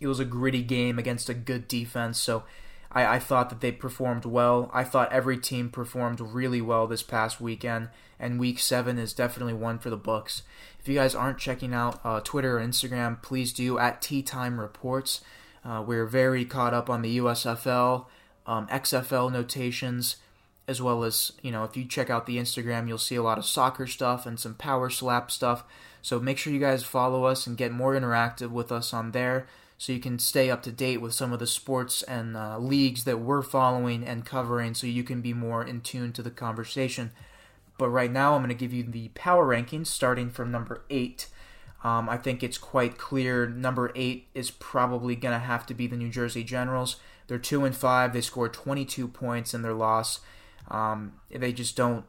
It 0.00 0.06
was 0.06 0.20
a 0.20 0.24
gritty 0.24 0.62
game 0.62 0.98
against 0.98 1.28
a 1.28 1.34
good 1.34 1.68
defense, 1.68 2.18
so 2.18 2.44
I, 2.92 3.16
I 3.16 3.18
thought 3.18 3.50
that 3.50 3.60
they 3.60 3.72
performed 3.72 4.24
well. 4.24 4.70
I 4.72 4.84
thought 4.84 5.12
every 5.12 5.38
team 5.38 5.70
performed 5.70 6.20
really 6.20 6.60
well 6.60 6.86
this 6.86 7.02
past 7.02 7.40
weekend, 7.40 7.88
and 8.18 8.40
Week 8.40 8.58
Seven 8.58 8.98
is 8.98 9.12
definitely 9.12 9.54
one 9.54 9.78
for 9.78 9.90
the 9.90 9.96
books. 9.96 10.42
If 10.78 10.88
you 10.88 10.94
guys 10.94 11.14
aren't 11.14 11.38
checking 11.38 11.74
out 11.74 12.00
uh, 12.04 12.20
Twitter 12.20 12.58
or 12.58 12.62
Instagram, 12.62 13.22
please 13.22 13.52
do 13.52 13.78
at 13.78 14.02
Tea 14.02 14.22
Time 14.22 14.58
Reports. 14.58 15.20
Uh, 15.64 15.84
we're 15.86 16.06
very 16.06 16.44
caught 16.44 16.74
up 16.74 16.88
on 16.88 17.02
the 17.02 17.18
USFL, 17.18 18.06
um, 18.46 18.66
XFL 18.68 19.30
notations, 19.30 20.16
as 20.66 20.80
well 20.80 21.04
as, 21.04 21.32
you 21.42 21.50
know, 21.50 21.64
if 21.64 21.76
you 21.76 21.84
check 21.84 22.08
out 22.08 22.26
the 22.26 22.38
Instagram, 22.38 22.88
you'll 22.88 22.96
see 22.96 23.16
a 23.16 23.22
lot 23.22 23.38
of 23.38 23.44
soccer 23.44 23.86
stuff 23.86 24.24
and 24.24 24.40
some 24.40 24.54
power 24.54 24.88
slap 24.88 25.30
stuff. 25.30 25.64
So 26.00 26.18
make 26.18 26.38
sure 26.38 26.52
you 26.52 26.60
guys 26.60 26.82
follow 26.82 27.24
us 27.24 27.46
and 27.46 27.58
get 27.58 27.72
more 27.72 27.94
interactive 27.94 28.50
with 28.50 28.72
us 28.72 28.94
on 28.94 29.10
there 29.10 29.46
so 29.80 29.94
you 29.94 29.98
can 29.98 30.18
stay 30.18 30.50
up 30.50 30.62
to 30.62 30.70
date 30.70 30.98
with 30.98 31.14
some 31.14 31.32
of 31.32 31.38
the 31.38 31.46
sports 31.46 32.02
and 32.02 32.36
uh, 32.36 32.58
leagues 32.58 33.04
that 33.04 33.18
we're 33.18 33.40
following 33.40 34.04
and 34.04 34.26
covering 34.26 34.74
so 34.74 34.86
you 34.86 35.02
can 35.02 35.22
be 35.22 35.32
more 35.32 35.64
in 35.64 35.80
tune 35.80 36.12
to 36.12 36.22
the 36.22 36.30
conversation. 36.30 37.12
But 37.78 37.88
right 37.88 38.12
now, 38.12 38.34
I'm 38.34 38.42
going 38.42 38.50
to 38.50 38.54
give 38.54 38.74
you 38.74 38.82
the 38.82 39.08
power 39.14 39.46
rankings 39.46 39.86
starting 39.86 40.28
from 40.28 40.50
number 40.50 40.82
eight. 40.90 41.28
Um, 41.82 42.10
I 42.10 42.18
think 42.18 42.42
it's 42.42 42.58
quite 42.58 42.98
clear. 42.98 43.46
Number 43.46 43.90
eight 43.94 44.26
is 44.34 44.50
probably 44.50 45.16
going 45.16 45.32
to 45.32 45.46
have 45.46 45.64
to 45.64 45.72
be 45.72 45.86
the 45.86 45.96
New 45.96 46.10
Jersey 46.10 46.44
Generals. 46.44 46.96
They're 47.26 47.38
two 47.38 47.64
and 47.64 47.74
five. 47.74 48.12
They 48.12 48.20
scored 48.20 48.52
22 48.52 49.08
points 49.08 49.54
in 49.54 49.62
their 49.62 49.72
loss. 49.72 50.20
Um, 50.68 51.14
they 51.30 51.54
just 51.54 51.74
don't 51.74 52.04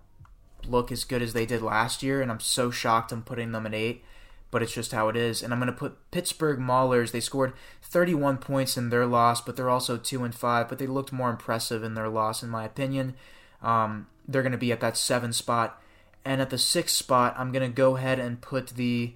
look 0.67 0.91
as 0.91 1.05
good 1.05 1.21
as 1.21 1.31
they 1.31 1.45
did 1.45 1.61
last 1.61 2.03
year, 2.03 2.21
and 2.21 2.29
I'm 2.29 2.41
so 2.41 2.69
shocked 2.69 3.13
I'm 3.13 3.23
putting 3.23 3.53
them 3.53 3.65
at 3.65 3.73
eight. 3.73 4.03
But 4.51 4.62
it's 4.62 4.74
just 4.74 4.91
how 4.91 5.08
it 5.10 5.15
is. 5.15 5.41
And 5.41 5.53
I'm 5.53 5.60
going 5.60 5.72
to 5.72 5.77
put 5.77 6.12
Pittsburgh 6.12 6.60
Maulers. 6.60 7.12
They 7.12 7.22
scored 7.22 7.53
31 7.81 8.38
points 8.38 8.77
in 8.77 8.89
their 8.89 9.05
loss, 9.05 9.41
but 9.41 9.55
they're 9.55 9.70
also 9.70 9.98
two 9.98 10.24
and 10.24 10.36
five. 10.36 10.70
But 10.70 10.77
they 10.77 10.88
looked 10.88 11.12
more 11.12 11.29
impressive 11.29 11.84
in 11.84 11.96
their 11.96 12.10
loss, 12.10 12.43
in 12.43 12.50
my 12.50 12.65
opinion. 12.65 13.15
Um, 13.62 14.08
they're 14.27 14.43
going 14.43 14.51
to 14.51 14.58
be 14.58 14.72
at 14.72 14.81
that 14.81 14.98
seven 14.98 15.34
spot. 15.34 15.81
And 16.24 16.41
at 16.41 16.50
the 16.50 16.58
sixth 16.58 16.96
spot, 16.96 17.34
I'm 17.38 17.51
going 17.51 17.67
to 17.67 17.75
go 17.75 17.96
ahead 17.98 18.20
and 18.20 18.41
put 18.41 18.67
the 18.70 19.15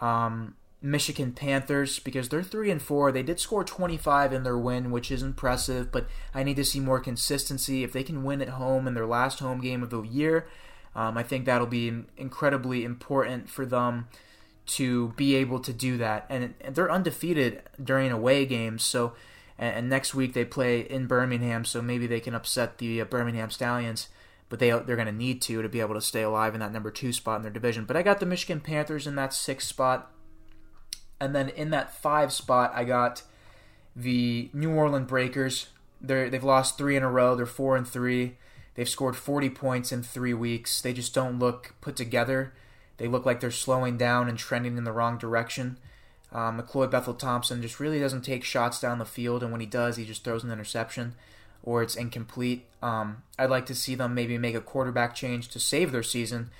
um, 0.00 0.54
Michigan 0.82 1.32
Panthers 1.32 1.98
because 1.98 2.28
they're 2.28 2.42
three 2.42 2.70
and 2.70 2.80
four. 2.80 3.10
They 3.10 3.22
did 3.22 3.40
score 3.40 3.64
25 3.64 4.32
in 4.32 4.42
their 4.44 4.58
win, 4.58 4.90
which 4.90 5.10
is 5.10 5.22
impressive, 5.22 5.90
but 5.90 6.06
I 6.34 6.42
need 6.42 6.56
to 6.56 6.64
see 6.64 6.80
more 6.80 7.00
consistency. 7.00 7.82
If 7.82 7.92
they 7.92 8.04
can 8.04 8.22
win 8.22 8.42
at 8.42 8.50
home 8.50 8.86
in 8.86 8.94
their 8.94 9.06
last 9.06 9.40
home 9.40 9.60
game 9.60 9.82
of 9.82 9.90
the 9.90 10.02
year, 10.02 10.46
um, 10.94 11.18
I 11.18 11.22
think 11.22 11.44
that'll 11.44 11.66
be 11.66 12.04
incredibly 12.16 12.84
important 12.84 13.50
for 13.50 13.66
them 13.66 14.08
to 14.66 15.08
be 15.10 15.34
able 15.36 15.60
to 15.60 15.72
do 15.72 15.96
that. 15.98 16.26
And, 16.28 16.54
they're 16.68 16.90
undefeated 16.90 17.62
during 17.82 18.12
away 18.12 18.46
games, 18.46 18.82
so 18.82 19.14
and, 19.58 19.76
and, 19.76 19.88
next 19.88 20.14
week 20.14 20.34
they 20.34 20.44
play 20.44 20.80
in 20.80 21.06
Birmingham, 21.06 21.64
so 21.64 21.80
maybe 21.80 22.06
they 22.06 22.20
can 22.20 22.34
upset 22.34 22.78
the 22.78 23.00
uh, 23.00 23.04
Birmingham 23.04 23.50
Stallions 23.50 24.08
but 24.48 24.58
they 24.58 24.70
they're 24.70 24.96
going 24.96 25.06
to 25.06 25.12
need 25.12 25.42
to 25.42 25.62
to 25.62 25.68
be 25.68 25.80
able 25.80 25.94
to 25.94 26.00
stay 26.00 26.22
alive 26.22 26.54
in 26.54 26.60
that 26.60 26.72
number 26.72 26.90
two 26.90 27.12
spot 27.12 27.36
in 27.36 27.42
their 27.42 27.50
division. 27.50 27.84
But 27.84 27.96
I 27.96 28.02
got 28.02 28.20
the 28.20 28.26
Michigan 28.26 28.60
Panthers 28.60 29.06
in 29.06 29.16
that 29.16 29.34
sixth 29.34 29.68
spot, 29.68 30.10
and 31.20 31.34
then 31.34 31.48
in 31.48 31.70
that 31.70 31.94
five 31.94 32.32
spot 32.32 32.72
I 32.74 32.84
got 32.84 33.22
the 33.94 34.50
New 34.52 34.72
Orleans 34.72 35.08
Breakers. 35.08 35.68
They 36.00 36.28
they've 36.28 36.44
lost 36.44 36.78
three 36.78 36.96
in 36.96 37.02
a 37.02 37.10
row. 37.10 37.34
They're 37.34 37.46
four 37.46 37.76
and 37.76 37.86
three. 37.86 38.36
They've 38.74 38.88
scored 38.88 39.16
40 39.16 39.48
points 39.50 39.90
in 39.90 40.02
three 40.02 40.34
weeks. 40.34 40.82
They 40.82 40.92
just 40.92 41.14
don't 41.14 41.38
look 41.38 41.74
put 41.80 41.96
together. 41.96 42.52
They 42.98 43.08
look 43.08 43.26
like 43.26 43.40
they're 43.40 43.50
slowing 43.50 43.96
down 43.96 44.28
and 44.28 44.38
trending 44.38 44.76
in 44.78 44.84
the 44.84 44.92
wrong 44.92 45.18
direction. 45.18 45.78
Um, 46.32 46.60
McLeod 46.60 46.90
Bethel 46.90 47.14
Thompson 47.14 47.62
just 47.62 47.80
really 47.80 48.00
doesn't 48.00 48.22
take 48.22 48.44
shots 48.44 48.80
down 48.80 48.98
the 48.98 49.04
field, 49.04 49.42
and 49.42 49.52
when 49.52 49.60
he 49.60 49.66
does, 49.66 49.96
he 49.96 50.04
just 50.04 50.24
throws 50.24 50.44
an 50.44 50.50
interception 50.50 51.14
or 51.62 51.82
it's 51.82 51.96
incomplete. 51.96 52.64
Um, 52.80 53.22
I'd 53.38 53.50
like 53.50 53.66
to 53.66 53.74
see 53.74 53.94
them 53.94 54.14
maybe 54.14 54.38
make 54.38 54.54
a 54.54 54.60
quarterback 54.60 55.14
change 55.14 55.48
to 55.48 55.60
save 55.60 55.92
their 55.92 56.02
season 56.02 56.50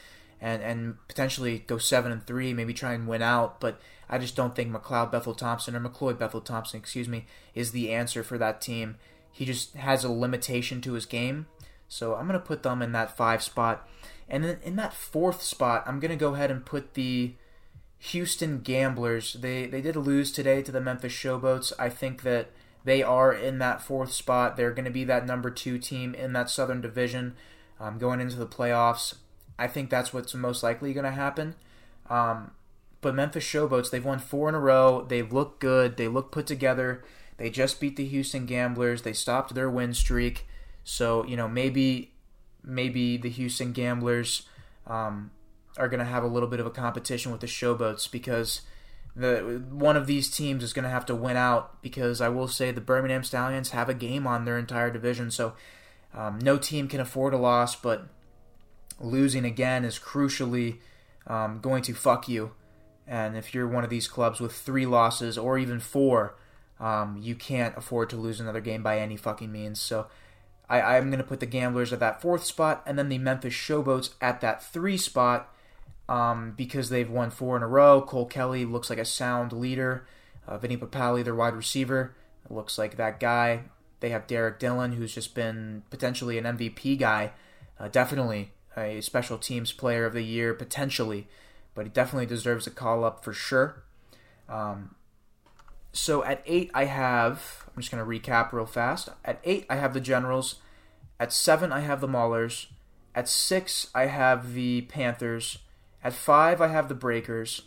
and, 0.40 0.62
and 0.62 0.96
potentially 1.08 1.60
go 1.66 1.78
seven 1.78 2.12
and 2.12 2.26
three, 2.26 2.52
maybe 2.52 2.74
try 2.74 2.92
and 2.92 3.06
win 3.06 3.22
out. 3.22 3.60
But 3.60 3.80
I 4.10 4.18
just 4.18 4.36
don't 4.36 4.54
think 4.54 4.70
McLeod 4.72 5.12
Bethel 5.12 5.34
Thompson 5.34 5.76
or 5.76 5.80
McLeod 5.80 6.18
Bethel 6.18 6.40
Thompson, 6.40 6.80
excuse 6.80 7.08
me, 7.08 7.24
is 7.54 7.70
the 7.70 7.92
answer 7.92 8.22
for 8.22 8.36
that 8.38 8.60
team. 8.60 8.96
He 9.30 9.44
just 9.44 9.74
has 9.76 10.02
a 10.02 10.10
limitation 10.10 10.80
to 10.82 10.94
his 10.94 11.06
game. 11.06 11.46
So 11.88 12.14
I'm 12.14 12.26
gonna 12.26 12.38
put 12.38 12.62
them 12.62 12.82
in 12.82 12.92
that 12.92 13.16
five 13.16 13.42
spot. 13.42 13.88
And 14.28 14.44
then 14.44 14.58
in 14.62 14.76
that 14.76 14.92
fourth 14.92 15.42
spot, 15.42 15.84
I'm 15.86 16.00
gonna 16.00 16.16
go 16.16 16.34
ahead 16.34 16.50
and 16.50 16.66
put 16.66 16.94
the 16.94 17.34
Houston 17.98 18.60
Gamblers. 18.60 19.34
They 19.34 19.66
they 19.66 19.80
did 19.80 19.96
lose 19.96 20.32
today 20.32 20.62
to 20.62 20.72
the 20.72 20.80
Memphis 20.80 21.12
Showboats. 21.12 21.72
I 21.78 21.88
think 21.88 22.22
that 22.22 22.50
they 22.86 23.02
are 23.02 23.32
in 23.32 23.58
that 23.58 23.82
fourth 23.82 24.12
spot. 24.12 24.56
They're 24.56 24.70
going 24.70 24.84
to 24.84 24.92
be 24.92 25.02
that 25.04 25.26
number 25.26 25.50
two 25.50 25.76
team 25.76 26.14
in 26.14 26.32
that 26.34 26.48
Southern 26.48 26.80
Division 26.80 27.34
um, 27.80 27.98
going 27.98 28.20
into 28.20 28.36
the 28.36 28.46
playoffs. 28.46 29.14
I 29.58 29.66
think 29.66 29.90
that's 29.90 30.14
what's 30.14 30.32
most 30.34 30.62
likely 30.62 30.92
going 30.92 31.04
to 31.04 31.10
happen. 31.10 31.56
Um, 32.08 32.52
but 33.00 33.16
Memphis 33.16 33.44
Showboats, 33.44 33.90
they've 33.90 34.04
won 34.04 34.20
four 34.20 34.48
in 34.48 34.54
a 34.54 34.60
row. 34.60 35.04
They 35.06 35.22
look 35.22 35.58
good. 35.58 35.96
They 35.96 36.06
look 36.06 36.30
put 36.30 36.46
together. 36.46 37.02
They 37.38 37.50
just 37.50 37.80
beat 37.80 37.96
the 37.96 38.06
Houston 38.06 38.46
Gamblers. 38.46 39.02
They 39.02 39.12
stopped 39.12 39.56
their 39.56 39.68
win 39.68 39.92
streak. 39.92 40.46
So 40.88 41.24
you 41.26 41.36
know 41.36 41.48
maybe 41.48 42.12
maybe 42.62 43.16
the 43.16 43.28
Houston 43.28 43.72
Gamblers 43.72 44.42
um, 44.86 45.32
are 45.76 45.88
going 45.88 45.98
to 45.98 46.06
have 46.06 46.22
a 46.22 46.28
little 46.28 46.48
bit 46.48 46.60
of 46.60 46.66
a 46.66 46.70
competition 46.70 47.32
with 47.32 47.40
the 47.40 47.48
Showboats 47.48 48.10
because 48.10 48.62
the 49.16 49.64
one 49.68 49.96
of 49.96 50.06
these 50.06 50.30
teams 50.30 50.62
is 50.62 50.72
going 50.72 50.84
to 50.84 50.88
have 50.88 51.04
to 51.06 51.14
win 51.14 51.36
out 51.36 51.82
because 51.82 52.20
I 52.20 52.28
will 52.28 52.46
say 52.46 52.70
the 52.70 52.80
Birmingham 52.80 53.24
Stallions 53.24 53.70
have 53.70 53.88
a 53.88 53.94
game 53.94 54.28
on 54.28 54.44
their 54.44 54.58
entire 54.58 54.90
division, 54.90 55.32
so 55.32 55.54
um, 56.14 56.38
no 56.38 56.56
team 56.56 56.86
can 56.86 57.00
afford 57.00 57.34
a 57.34 57.38
loss. 57.38 57.74
But 57.74 58.06
losing 59.00 59.44
again 59.44 59.84
is 59.84 59.98
crucially 59.98 60.78
um, 61.26 61.58
going 61.60 61.82
to 61.82 61.94
fuck 61.94 62.28
you. 62.28 62.52
And 63.08 63.36
if 63.36 63.54
you're 63.54 63.68
one 63.68 63.82
of 63.82 63.90
these 63.90 64.06
clubs 64.06 64.40
with 64.40 64.52
three 64.52 64.86
losses 64.86 65.36
or 65.36 65.58
even 65.58 65.80
four, 65.80 66.36
um, 66.78 67.18
you 67.20 67.34
can't 67.34 67.76
afford 67.76 68.10
to 68.10 68.16
lose 68.16 68.38
another 68.38 68.60
game 68.60 68.84
by 68.84 69.00
any 69.00 69.16
fucking 69.16 69.50
means. 69.50 69.80
So 69.80 70.06
I, 70.68 70.80
I'm 70.80 71.10
going 71.10 71.18
to 71.18 71.24
put 71.24 71.40
the 71.40 71.46
Gamblers 71.46 71.92
at 71.92 72.00
that 72.00 72.20
fourth 72.20 72.44
spot, 72.44 72.82
and 72.86 72.98
then 72.98 73.08
the 73.08 73.18
Memphis 73.18 73.54
Showboats 73.54 74.10
at 74.20 74.40
that 74.40 74.62
three 74.62 74.96
spot 74.96 75.52
um, 76.08 76.54
because 76.56 76.88
they've 76.88 77.10
won 77.10 77.30
four 77.30 77.56
in 77.56 77.62
a 77.62 77.68
row. 77.68 78.02
Cole 78.02 78.26
Kelly 78.26 78.64
looks 78.64 78.90
like 78.90 78.98
a 78.98 79.04
sound 79.04 79.52
leader. 79.52 80.06
Uh, 80.46 80.58
Vinny 80.58 80.76
Papale, 80.76 81.24
their 81.24 81.34
wide 81.34 81.54
receiver, 81.54 82.14
looks 82.48 82.78
like 82.78 82.96
that 82.96 83.18
guy. 83.20 83.62
They 84.00 84.10
have 84.10 84.26
Derrick 84.26 84.58
Dillon, 84.58 84.92
who's 84.92 85.14
just 85.14 85.34
been 85.34 85.82
potentially 85.90 86.38
an 86.38 86.44
MVP 86.44 86.98
guy, 86.98 87.32
uh, 87.80 87.88
definitely 87.88 88.52
a 88.76 89.00
special 89.00 89.38
teams 89.38 89.72
player 89.72 90.04
of 90.04 90.12
the 90.12 90.22
year, 90.22 90.52
potentially, 90.52 91.26
but 91.74 91.86
he 91.86 91.90
definitely 91.90 92.26
deserves 92.26 92.66
a 92.66 92.70
call 92.70 93.04
up 93.04 93.24
for 93.24 93.32
sure. 93.32 93.82
Um, 94.48 94.94
so 95.96 96.22
at 96.24 96.42
eight, 96.46 96.70
I 96.74 96.84
have, 96.84 97.64
I'm 97.68 97.80
just 97.80 97.90
going 97.90 98.04
to 98.04 98.30
recap 98.30 98.52
real 98.52 98.66
fast. 98.66 99.08
At 99.24 99.40
eight, 99.44 99.66
I 99.70 99.76
have 99.76 99.94
the 99.94 100.00
Generals. 100.00 100.56
At 101.18 101.32
seven, 101.32 101.72
I 101.72 101.80
have 101.80 102.00
the 102.00 102.08
Maulers. 102.08 102.66
At 103.14 103.28
six, 103.28 103.88
I 103.94 104.06
have 104.06 104.52
the 104.52 104.82
Panthers. 104.82 105.58
At 106.04 106.12
five, 106.12 106.60
I 106.60 106.68
have 106.68 106.88
the 106.88 106.94
Breakers. 106.94 107.62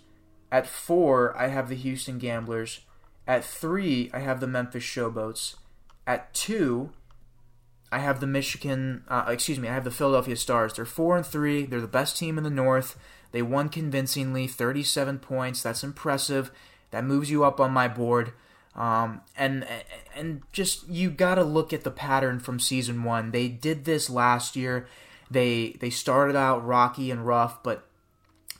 At 0.51 0.67
four, 0.67 1.35
I 1.37 1.47
have 1.47 1.69
the 1.69 1.75
Houston 1.75 2.19
Gamblers. 2.19 2.81
At 3.27 3.43
three, 3.43 4.09
I 4.13 4.19
have 4.19 4.39
the 4.39 4.47
Memphis 4.47 4.83
Showboats. 4.83 5.55
At 6.05 6.33
two, 6.33 6.91
I 7.91 7.99
have 7.99 8.19
the 8.19 8.27
Michigan, 8.27 9.03
uh, 9.07 9.25
excuse 9.27 9.59
me, 9.59 9.67
I 9.67 9.73
have 9.73 9.83
the 9.83 9.91
Philadelphia 9.91 10.35
Stars. 10.35 10.73
They're 10.73 10.85
four 10.85 11.17
and 11.17 11.25
three. 11.25 11.65
They're 11.65 11.81
the 11.81 11.87
best 11.87 12.17
team 12.17 12.37
in 12.37 12.43
the 12.43 12.49
North. 12.49 12.97
They 13.31 13.41
won 13.41 13.69
convincingly, 13.69 14.47
37 14.47 15.19
points. 15.19 15.63
That's 15.63 15.83
impressive. 15.83 16.51
That 16.91 17.05
moves 17.05 17.29
you 17.29 17.43
up 17.43 17.59
on 17.59 17.71
my 17.71 17.87
board. 17.87 18.33
Um, 18.75 19.21
and 19.37 19.67
and 20.15 20.41
just 20.51 20.87
you 20.87 21.09
got 21.09 21.35
to 21.35 21.43
look 21.43 21.73
at 21.73 21.83
the 21.83 21.91
pattern 21.91 22.39
from 22.39 22.59
season 22.59 23.03
one. 23.03 23.31
They 23.31 23.47
did 23.47 23.85
this 23.85 24.09
last 24.09 24.55
year. 24.55 24.87
They 25.29 25.75
they 25.79 25.89
started 25.89 26.35
out 26.35 26.65
rocky 26.65 27.11
and 27.11 27.25
rough, 27.25 27.61
but 27.61 27.87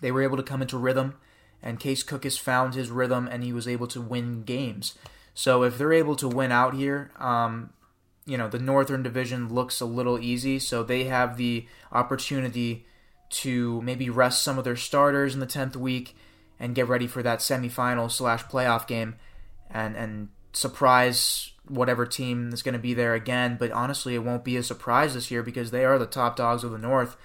they 0.01 0.11
were 0.11 0.23
able 0.23 0.37
to 0.37 0.43
come 0.43 0.61
into 0.61 0.77
rhythm. 0.77 1.15
And 1.61 1.79
Case 1.79 2.03
Cook 2.03 2.23
has 2.23 2.37
found 2.37 2.73
his 2.73 2.89
rhythm, 2.89 3.27
and 3.29 3.43
he 3.43 3.51
was 3.51 3.67
able 3.67 3.87
to 3.87 4.01
win 4.01 4.43
games. 4.43 4.97
So 5.33 5.63
if 5.63 5.77
they're 5.77 5.93
able 5.93 6.15
to 6.17 6.27
win 6.27 6.51
out 6.51 6.73
here, 6.73 7.11
um, 7.17 7.71
you 8.25 8.37
know 8.37 8.49
the 8.49 8.59
Northern 8.59 9.03
Division 9.03 9.53
looks 9.53 9.79
a 9.79 9.85
little 9.85 10.19
easy. 10.19 10.59
So 10.59 10.83
they 10.83 11.05
have 11.05 11.37
the 11.37 11.65
opportunity 11.91 12.85
to 13.29 13.81
maybe 13.83 14.09
rest 14.09 14.43
some 14.43 14.57
of 14.57 14.63
their 14.63 14.75
starters 14.75 15.33
in 15.33 15.39
the 15.39 15.45
tenth 15.45 15.75
week 15.75 16.15
and 16.59 16.75
get 16.75 16.87
ready 16.87 17.07
for 17.07 17.23
that 17.23 17.39
semifinal 17.39 18.11
slash 18.11 18.43
playoff 18.45 18.87
game 18.87 19.15
and 19.69 19.95
and 19.95 20.29
surprise 20.53 21.51
whatever 21.67 22.05
team 22.05 22.51
is 22.51 22.63
going 22.63 22.73
to 22.73 22.79
be 22.79 22.93
there 22.93 23.13
again. 23.13 23.57
But 23.59 23.71
honestly, 23.71 24.15
it 24.15 24.23
won't 24.23 24.43
be 24.43 24.57
a 24.57 24.63
surprise 24.63 25.13
this 25.13 25.29
year 25.31 25.43
because 25.43 25.71
they 25.71 25.85
are 25.85 25.99
the 25.99 26.05
top 26.05 26.35
dogs 26.35 26.63
of 26.63 26.71
the 26.71 26.77
North. 26.77 27.15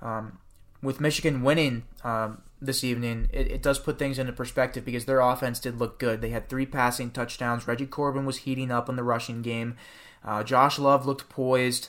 Um, 0.00 0.38
with 0.82 1.00
Michigan 1.00 1.42
winning 1.42 1.84
um, 2.02 2.42
this 2.60 2.82
evening, 2.82 3.28
it, 3.32 3.50
it, 3.50 3.62
does 3.62 3.78
put 3.78 3.98
things 3.98 4.18
into 4.18 4.32
perspective 4.32 4.82
because 4.82 5.04
their 5.04 5.20
offense 5.20 5.60
did 5.60 5.78
look 5.78 5.98
good. 5.98 6.22
They 6.22 6.30
had 6.30 6.48
three 6.48 6.64
passing 6.64 7.10
touchdowns. 7.10 7.68
Reggie 7.68 7.86
Corbin 7.86 8.24
was 8.24 8.38
heating 8.38 8.70
up 8.70 8.88
in 8.88 8.96
the 8.96 9.02
rushing 9.02 9.42
game. 9.42 9.76
Uh, 10.24 10.42
Josh 10.42 10.78
Love 10.78 11.04
looked 11.04 11.28
poised. 11.28 11.88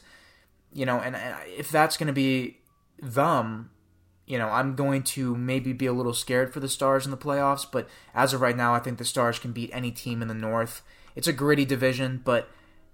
You 0.73 0.85
know, 0.85 0.99
and, 0.99 1.15
and 1.15 1.35
if 1.47 1.71
that's 1.71 1.95
going 1.95 2.07
to 2.07 2.13
be 2.13 2.59
them, 3.01 3.71
you 4.25 4.37
know, 4.37 4.47
I'm 4.47 4.75
going 4.75 5.03
to 5.03 5.35
maybe 5.35 5.73
be 5.73 5.85
a 5.85 5.93
little 5.93 6.13
scared 6.13 6.53
for 6.53 6.59
the 6.59 6.69
Stars 6.69 7.05
in 7.05 7.11
the 7.11 7.17
playoffs, 7.17 7.65
but 7.69 7.87
as 8.13 8.33
of 8.33 8.41
right 8.41 8.55
now, 8.55 8.73
I 8.73 8.79
think 8.79 8.97
the 8.97 9.05
Stars 9.05 9.39
can 9.39 9.51
beat 9.51 9.69
any 9.73 9.91
team 9.91 10.21
in 10.21 10.27
the 10.27 10.33
North. 10.33 10.81
It's 11.15 11.27
a 11.27 11.33
gritty 11.33 11.65
division, 11.65 12.21
but 12.23 12.49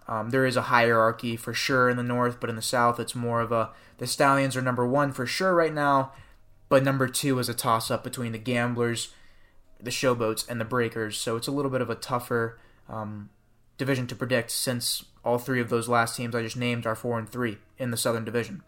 um, 0.08 0.30
there 0.30 0.46
is 0.46 0.56
a 0.56 0.64
hierarchy 0.64 1.36
for 1.36 1.54
sure 1.54 1.90
in 1.90 1.98
the 1.98 2.04
North, 2.04 2.40
but 2.40 2.50
in 2.50 2.56
the 2.56 2.62
South, 2.62 3.00
it's 3.00 3.14
more 3.14 3.42
of 3.42 3.52
a 3.52 3.70
the 3.98 4.08
Stallions 4.08 4.56
are 4.56 4.62
number 4.62 4.86
one 4.86 5.12
for 5.12 5.26
sure 5.26 5.54
right 5.54 5.74
now, 5.74 6.14
but 6.70 6.84
number 6.84 7.08
two 7.08 7.40
is 7.40 7.50
a 7.50 7.54
toss 7.54 7.92
up 7.92 8.04
between 8.04 8.32
the 8.32 8.38
Gamblers, 8.38 9.14
the 9.82 9.92
Showboats, 9.92 10.48
and 10.48 10.62
the 10.62 10.66
Breakers. 10.66 11.18
So 11.18 11.36
it's 11.36 11.48
a 11.48 11.52
little 11.52 11.72
bit 11.72 11.82
of 11.82 11.90
a 11.90 11.96
tougher 11.96 12.60
um, 12.88 13.30
division 13.78 14.08
to 14.08 14.16
predict 14.16 14.52
since 14.52 15.06
all 15.26 15.38
three 15.38 15.60
of 15.60 15.70
those 15.70 15.90
last 15.90 16.16
teams 16.16 16.36
I 16.36 16.42
just 16.42 16.58
named 16.58 16.86
are 16.86 16.96
four 16.96 17.18
and 17.20 17.28
three 17.28 17.58
in 17.78 17.92
the 17.92 17.98
Southern 17.98 18.24
Division. 18.24 18.64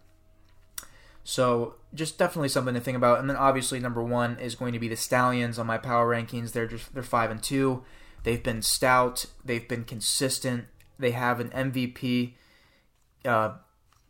So 1.29 1.75
just 1.93 2.17
definitely 2.17 2.49
something 2.49 2.73
to 2.73 2.79
think 2.79 2.97
about. 2.97 3.19
And 3.19 3.29
then 3.29 3.37
obviously 3.37 3.79
number 3.79 4.01
one 4.01 4.39
is 4.39 4.55
going 4.55 4.73
to 4.73 4.79
be 4.79 4.87
the 4.87 4.95
Stallions 4.95 5.59
on 5.59 5.67
my 5.67 5.77
power 5.77 6.11
rankings. 6.11 6.53
They're 6.53 6.65
just 6.65 6.91
they're 6.91 7.03
five 7.03 7.29
and 7.29 7.41
two. 7.41 7.83
They've 8.23 8.41
been 8.41 8.63
stout. 8.63 9.27
They've 9.45 9.67
been 9.67 9.83
consistent. 9.83 10.65
They 10.97 11.11
have 11.11 11.39
an 11.39 11.49
MVP 11.49 12.33
uh, 13.25 13.57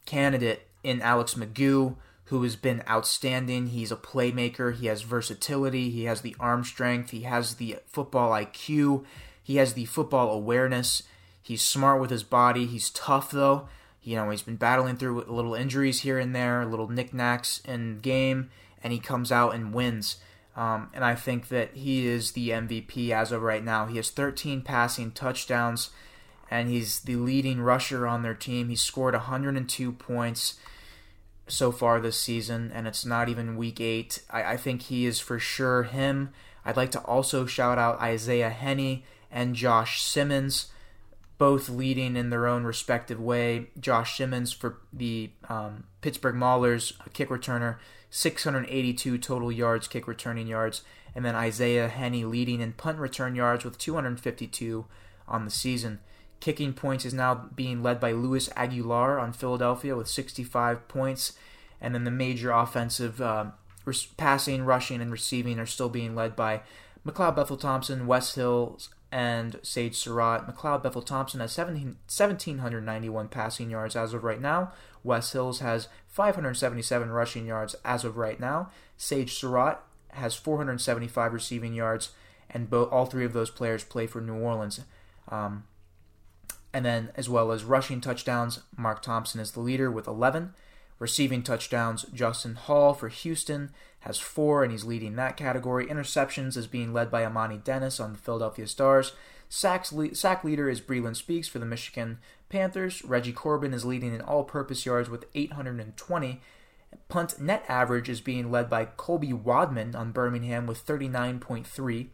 candidate 0.06 0.68
in 0.82 1.02
Alex 1.02 1.34
McGough 1.34 1.98
who 2.26 2.42
has 2.44 2.56
been 2.56 2.84
outstanding. 2.90 3.68
He's 3.68 3.92
a 3.92 3.98
playmaker. 3.98 4.74
He 4.74 4.86
has 4.86 5.02
versatility. 5.02 5.90
He 5.90 6.06
has 6.06 6.22
the 6.22 6.38
arm 6.40 6.64
strength. 6.64 7.10
He 7.10 7.24
has 7.24 7.56
the 7.56 7.80
football 7.86 8.32
IQ. 8.32 9.04
He 9.44 9.58
has 9.58 9.74
the 9.74 9.86
football 9.86 10.32
awareness. 10.32 11.04
He's 11.42 11.64
smart 11.64 12.00
with 12.00 12.12
his 12.12 12.24
body. 12.24 12.66
He's 12.66 12.90
tough 12.92 13.30
though. 13.32 13.68
You 14.02 14.16
know, 14.16 14.30
he's 14.30 14.42
been 14.42 14.56
battling 14.56 14.98
through 14.98 15.26
little 15.26 15.54
injuries 15.54 16.02
here 16.02 16.18
and 16.18 16.36
there, 16.36 16.66
little 16.66 16.88
knickknacks 16.88 17.62
in 17.66 18.00
game, 18.00 18.50
and 18.84 18.94
he 18.94 19.00
comes 19.00 19.32
out 19.32 19.54
and 19.54 19.74
wins. 19.74 20.18
Um, 20.56 20.90
and 20.94 21.06
I 21.06 21.16
think 21.16 21.50
that 21.50 21.76
he 21.76 22.08
is 22.08 22.32
the 22.32 22.50
MVP 22.50 23.12
as 23.12 23.32
of 23.32 23.42
right 23.42 23.64
now. 23.64 23.86
He 23.86 23.98
has 23.98 24.10
13 24.10 24.62
passing 24.62 25.12
touchdowns, 25.12 25.90
and 26.50 26.70
he's 26.70 27.02
the 27.02 27.16
leading 27.16 27.62
rusher 27.62 28.08
on 28.08 28.24
their 28.24 28.34
team. 28.34 28.70
He's 28.70 28.82
scored 28.82 29.14
102 29.14 29.92
points 29.94 30.56
so 31.48 31.72
far 31.72 32.00
this 32.00 32.20
season, 32.20 32.72
and 32.74 32.88
it's 32.88 33.06
not 33.06 33.30
even 33.30 33.58
week 33.58 33.80
eight. 33.80 34.22
I, 34.30 34.54
I 34.54 34.58
think 34.58 34.84
he 34.84 35.06
is 35.06 35.20
for 35.20 35.40
sure 35.40 35.84
him. 35.84 36.32
I'd 36.66 36.78
like 36.78 36.92
to 36.92 37.02
also 37.02 37.46
shout 37.46 37.78
out 37.78 38.00
Isaiah 38.00 38.50
Henne 38.50 39.04
and 39.32 39.56
Josh 39.56 40.02
Simmons 40.02 40.68
both 41.40 41.70
leading 41.70 42.16
in 42.18 42.30
their 42.30 42.46
own 42.46 42.66
respective 42.66 43.20
way. 43.20 43.72
Josh 43.80 44.18
Simmons 44.18 44.52
for 44.52 44.82
the 44.94 45.32
um, 45.48 45.86
Pittsburgh 46.02 46.36
Maulers, 46.36 46.94
kick 47.14 47.30
returner, 47.30 47.78
682 48.12 49.18
total 49.18 49.52
yards, 49.52 49.88
kick 49.88 50.08
returning 50.08 50.48
yards, 50.48 50.84
and 51.16 51.26
then 51.26 51.36
Isaiah 51.36 51.88
Henne 51.88 52.30
leading 52.30 52.60
in 52.60 52.74
punt 52.74 53.00
return 53.00 53.36
yards 53.36 53.64
with 53.64 53.78
252 53.78 54.86
on 55.28 55.46
the 55.46 55.52
season. 55.52 56.02
Kicking 56.42 56.74
points 56.74 57.06
is 57.06 57.14
now 57.14 57.50
being 57.56 57.82
led 57.82 58.02
by 58.02 58.12
Luis 58.12 58.50
Aguilar 58.56 59.18
on 59.18 59.32
Philadelphia 59.32 59.96
with 59.96 60.10
65 60.10 60.88
points, 60.90 61.34
and 61.80 61.96
then 61.96 62.04
the 62.04 62.12
major 62.12 62.52
offensive 62.52 63.22
uh, 63.22 63.46
passing, 64.18 64.66
rushing, 64.66 65.02
and 65.02 65.12
receiving 65.12 65.58
are 65.58 65.66
still 65.66 65.90
being 65.90 66.16
led 66.16 66.36
by 66.36 66.62
McLeod 67.08 67.38
Bethel 67.38 67.58
Thompson, 67.58 68.08
Wes 68.08 68.36
Hills, 68.36 68.90
and 69.12 69.60
Sage 69.64 69.96
Surratt. 69.96 70.48
McLeod 70.48 70.84
Bethel 70.84 71.02
Thompson 71.02 71.40
has 71.40 71.52
17, 71.52 71.98
1,791 72.08 73.28
passing 73.28 73.70
yards 73.70 73.96
as 73.96 74.14
of 74.14 74.24
right 74.24 74.42
now. 74.42 74.72
Wes 75.04 75.32
Hills 75.32 75.60
has 75.60 75.88
577 76.08 77.10
rushing 77.10 77.46
yards 77.46 77.76
as 77.86 78.04
of 78.04 78.18
right 78.18 78.40
now. 78.40 78.70
Sage 78.98 79.34
Surratt 79.34 79.82
has 80.10 80.36
475 80.36 81.34
receiving 81.34 81.74
yards, 81.74 82.10
and 82.50 82.70
bo- 82.70 82.86
all 82.86 83.06
three 83.06 83.26
of 83.26 83.34
those 83.34 83.50
players 83.50 83.84
play 83.84 84.08
for 84.08 84.22
New 84.22 84.36
Orleans. 84.36 84.82
Um, 85.30 85.64
and 86.74 86.86
then, 86.86 87.12
as 87.16 87.30
well 87.30 87.52
as 87.52 87.64
rushing 87.64 88.02
touchdowns, 88.02 88.60
Mark 88.78 89.02
Thompson 89.02 89.40
is 89.40 89.52
the 89.52 89.60
leader 89.60 89.90
with 89.90 90.08
11. 90.08 90.54
Receiving 91.00 91.44
touchdowns, 91.44 92.04
Justin 92.14 92.56
Hall 92.56 92.94
for 92.94 93.08
Houston 93.08 93.72
has 94.02 94.20
four, 94.20 94.64
and 94.64 94.72
he's 94.72 94.84
leading 94.84 95.16
that 95.16 95.38
category. 95.38 95.86
Interceptions 95.88 96.58
is 96.58 96.68
being 96.68 96.94
led 96.94 97.10
by 97.10 97.26
Amani 97.26 97.58
Dennis 97.58 98.00
on 98.00 98.14
the 98.14 98.20
Philadelphia 98.20 98.68
Stars. 98.68 99.14
Sacks 99.48 99.92
le- 99.92 100.14
sack 100.14 100.44
leader 100.44 100.70
is 100.70 100.82
Breeland 100.82 101.16
Speaks 101.16 101.48
for 101.48 101.60
the 101.60 101.66
Michigan 101.66 102.20
Panthers. 102.50 103.04
Reggie 103.04 103.34
Corbin 103.34 103.74
is 103.74 103.86
leading 103.86 104.14
in 104.14 104.22
all 104.22 104.44
purpose 104.44 104.86
yards 104.86 105.10
with 105.10 105.26
820. 105.34 106.42
Punt 107.08 107.40
net 107.40 107.64
average 107.68 108.10
is 108.10 108.22
being 108.22 108.52
led 108.52 108.70
by 108.70 108.86
Colby 108.86 109.34
Wadman 109.34 109.96
on 109.96 110.12
Birmingham 110.12 110.68
with 110.68 110.86
39.3. 110.86 112.08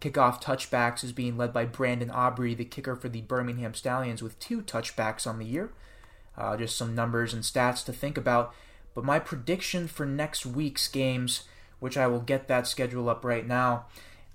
Kickoff 0.00 0.42
touchbacks 0.42 1.04
is 1.04 1.12
being 1.12 1.36
led 1.36 1.52
by 1.52 1.64
Brandon 1.64 2.10
Aubrey, 2.10 2.54
the 2.54 2.64
kicker 2.64 2.96
for 2.96 3.08
the 3.08 3.20
Birmingham 3.22 3.74
Stallions, 3.74 4.22
with 4.22 4.38
two 4.38 4.62
touchbacks 4.62 5.26
on 5.26 5.38
the 5.38 5.44
year. 5.44 5.72
Uh, 6.40 6.56
just 6.56 6.76
some 6.76 6.94
numbers 6.94 7.34
and 7.34 7.42
stats 7.42 7.84
to 7.84 7.92
think 7.92 8.16
about. 8.16 8.54
But 8.94 9.04
my 9.04 9.18
prediction 9.18 9.86
for 9.86 10.06
next 10.06 10.46
week's 10.46 10.88
games, 10.88 11.44
which 11.78 11.96
I 11.96 12.06
will 12.06 12.20
get 12.20 12.48
that 12.48 12.66
schedule 12.66 13.08
up 13.08 13.24
right 13.24 13.46
now, 13.46 13.84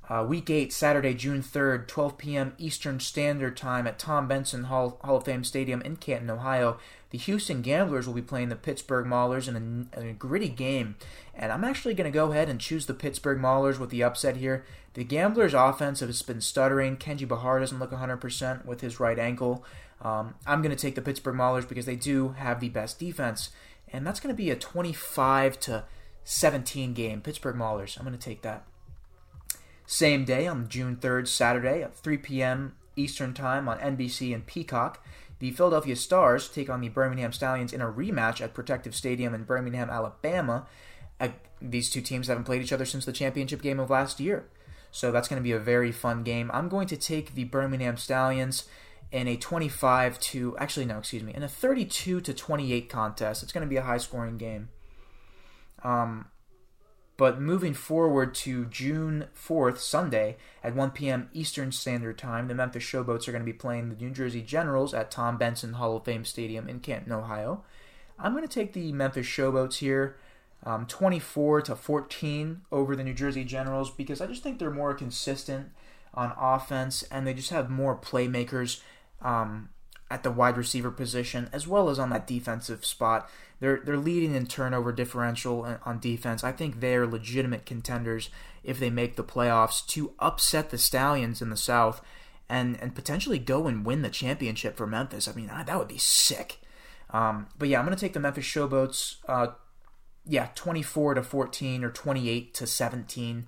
uh, 0.07 0.23
week 0.27 0.49
8, 0.49 0.71
Saturday, 0.71 1.15
June 1.15 1.41
3rd, 1.41 1.87
12 1.87 2.17
p.m. 2.17 2.53
Eastern 2.59 2.99
Standard 2.99 3.57
Time 3.57 3.87
at 3.87 3.97
Tom 3.97 4.27
Benson 4.27 4.65
Hall, 4.65 4.99
Hall 5.03 5.17
of 5.17 5.25
Fame 5.25 5.43
Stadium 5.43 5.81
in 5.81 5.95
Canton, 5.95 6.29
Ohio. 6.29 6.77
The 7.09 7.17
Houston 7.17 7.61
Gamblers 7.61 8.05
will 8.05 8.13
be 8.13 8.21
playing 8.21 8.49
the 8.49 8.55
Pittsburgh 8.55 9.07
Maulers 9.07 9.47
in 9.47 9.55
a, 9.55 9.99
in 9.99 10.07
a 10.09 10.13
gritty 10.13 10.49
game. 10.49 10.95
And 11.33 11.51
I'm 11.51 11.63
actually 11.63 11.95
going 11.95 12.11
to 12.11 12.15
go 12.15 12.31
ahead 12.31 12.49
and 12.49 12.59
choose 12.59 12.85
the 12.85 12.93
Pittsburgh 12.93 13.39
Maulers 13.39 13.79
with 13.79 13.89
the 13.89 14.03
upset 14.03 14.37
here. 14.37 14.63
The 14.93 15.03
Gamblers' 15.03 15.53
offense 15.53 16.01
has 16.01 16.21
been 16.21 16.41
stuttering. 16.41 16.97
Kenji 16.97 17.27
Bahar 17.27 17.59
doesn't 17.59 17.79
look 17.79 17.91
100% 17.91 18.65
with 18.65 18.81
his 18.81 18.99
right 18.99 19.17
ankle. 19.17 19.65
Um, 20.01 20.35
I'm 20.45 20.61
going 20.61 20.75
to 20.75 20.81
take 20.81 20.95
the 20.95 21.01
Pittsburgh 21.01 21.35
Maulers 21.35 21.67
because 21.67 21.85
they 21.85 21.95
do 21.95 22.29
have 22.29 22.59
the 22.59 22.69
best 22.69 22.99
defense, 22.99 23.49
and 23.91 24.05
that's 24.05 24.19
going 24.19 24.33
to 24.33 24.37
be 24.37 24.49
a 24.49 24.55
25 24.55 25.59
to 25.61 25.83
17 26.23 26.93
game. 26.93 27.21
Pittsburgh 27.21 27.55
Maulers. 27.55 27.97
I'm 27.97 28.05
going 28.05 28.17
to 28.17 28.23
take 28.23 28.41
that. 28.41 28.65
Same 29.87 30.25
day 30.25 30.47
on 30.47 30.67
June 30.67 30.97
3rd, 30.97 31.27
Saturday 31.27 31.83
at 31.83 31.95
3 31.95 32.17
p.m. 32.17 32.75
Eastern 32.95 33.33
Time 33.33 33.67
on 33.67 33.77
NBC 33.79 34.33
and 34.33 34.45
Peacock, 34.45 35.03
the 35.39 35.51
Philadelphia 35.51 35.95
Stars 35.95 36.47
take 36.47 36.69
on 36.69 36.81
the 36.81 36.89
Birmingham 36.89 37.31
Stallions 37.31 37.73
in 37.73 37.81
a 37.81 37.91
rematch 37.91 38.41
at 38.41 38.53
Protective 38.53 38.95
Stadium 38.95 39.33
in 39.33 39.43
Birmingham, 39.43 39.89
Alabama. 39.89 40.65
Uh, 41.19 41.29
these 41.61 41.89
two 41.89 42.01
teams 42.01 42.27
haven't 42.27 42.45
played 42.45 42.61
each 42.61 42.73
other 42.73 42.85
since 42.85 43.05
the 43.05 43.11
championship 43.11 43.61
game 43.61 43.79
of 43.79 43.89
last 43.89 44.19
year. 44.19 44.47
So 44.91 45.11
that's 45.11 45.27
going 45.27 45.41
to 45.41 45.43
be 45.43 45.51
a 45.51 45.59
very 45.59 45.91
fun 45.91 46.23
game. 46.23 46.49
I'm 46.53 46.69
going 46.69 46.87
to 46.87 46.97
take 46.97 47.35
the 47.35 47.43
Birmingham 47.43 47.97
Stallions 47.97 48.65
in 49.15 49.29
a 49.29 49.37
25 49.37 50.19
to 50.19 50.57
actually 50.57 50.85
no, 50.85 50.97
excuse 50.97 51.23
me, 51.23 51.33
in 51.33 51.41
a 51.41 51.47
32 51.47 52.19
to 52.19 52.33
28 52.33 52.89
contest. 52.89 53.43
It's 53.43 53.53
going 53.53 53.65
to 53.65 53.69
be 53.69 53.77
a 53.77 53.81
high 53.81 53.97
scoring 53.97 54.37
game. 54.37 54.67
Um, 55.83 56.25
But 57.15 57.39
moving 57.39 57.73
forward 57.73 58.35
to 58.35 58.65
June 58.65 59.27
4th, 59.33 59.77
Sunday, 59.77 60.35
at 60.61 60.75
1 60.75 60.91
p.m. 60.91 61.29
Eastern 61.31 61.71
Standard 61.71 62.17
Time, 62.17 62.49
the 62.49 62.55
Memphis 62.55 62.83
Showboats 62.83 63.29
are 63.29 63.31
going 63.31 63.45
to 63.45 63.45
be 63.45 63.53
playing 63.53 63.87
the 63.87 63.95
New 63.95 64.09
Jersey 64.09 64.41
Generals 64.41 64.93
at 64.93 65.11
Tom 65.11 65.37
Benson 65.37 65.73
Hall 65.75 65.95
of 65.95 66.03
Fame 66.03 66.25
Stadium 66.25 66.67
in 66.67 66.81
Canton, 66.81 67.13
Ohio. 67.13 67.63
I'm 68.19 68.33
going 68.33 68.45
to 68.45 68.53
take 68.53 68.73
the 68.73 68.91
Memphis 68.91 69.27
Showboats 69.27 69.75
here, 69.75 70.17
um, 70.65 70.87
24 70.87 71.61
to 71.61 71.75
14 71.77 72.63
over 72.69 72.97
the 72.97 73.03
New 73.05 73.13
Jersey 73.13 73.45
Generals 73.45 73.91
because 73.91 74.19
I 74.19 74.27
just 74.27 74.43
think 74.43 74.59
they're 74.59 74.69
more 74.69 74.93
consistent 74.93 75.69
on 76.13 76.33
offense 76.37 77.03
and 77.03 77.25
they 77.25 77.33
just 77.33 77.51
have 77.51 77.69
more 77.69 77.95
playmakers 77.95 78.81
um, 79.21 79.69
at 80.09 80.23
the 80.23 80.31
wide 80.31 80.57
receiver 80.57 80.91
position 80.91 81.49
as 81.51 81.67
well 81.67 81.89
as 81.89 81.99
on 81.99 82.09
that 82.09 82.27
defensive 82.27 82.85
spot. 82.85 83.29
They're 83.59 83.81
they're 83.83 83.97
leading 83.97 84.35
in 84.35 84.47
turnover 84.47 84.91
differential 84.91 85.77
on 85.85 85.99
defense. 85.99 86.43
I 86.43 86.51
think 86.51 86.79
they're 86.79 87.07
legitimate 87.07 87.65
contenders 87.65 88.29
if 88.63 88.79
they 88.79 88.89
make 88.89 89.15
the 89.15 89.23
playoffs 89.23 89.85
to 89.87 90.13
upset 90.19 90.69
the 90.69 90.77
Stallions 90.77 91.41
in 91.41 91.49
the 91.49 91.57
South 91.57 92.01
and 92.49 92.77
and 92.81 92.93
potentially 92.93 93.39
go 93.39 93.67
and 93.67 93.85
win 93.85 94.01
the 94.01 94.09
championship 94.09 94.77
for 94.77 94.85
Memphis. 94.85 95.27
I 95.27 95.33
mean, 95.33 95.47
that 95.47 95.77
would 95.77 95.87
be 95.87 95.97
sick. 95.97 96.59
Um, 97.11 97.47
but 97.57 97.69
yeah, 97.69 97.79
I'm 97.79 97.85
gonna 97.85 97.95
take 97.95 98.13
the 98.13 98.19
Memphis 98.19 98.45
Showboats. 98.45 99.17
Uh, 99.27 99.53
yeah, 100.27 100.49
24 100.55 101.15
to 101.15 101.23
14 101.23 101.83
or 101.83 101.91
28 101.91 102.53
to 102.55 102.67
17. 102.67 103.47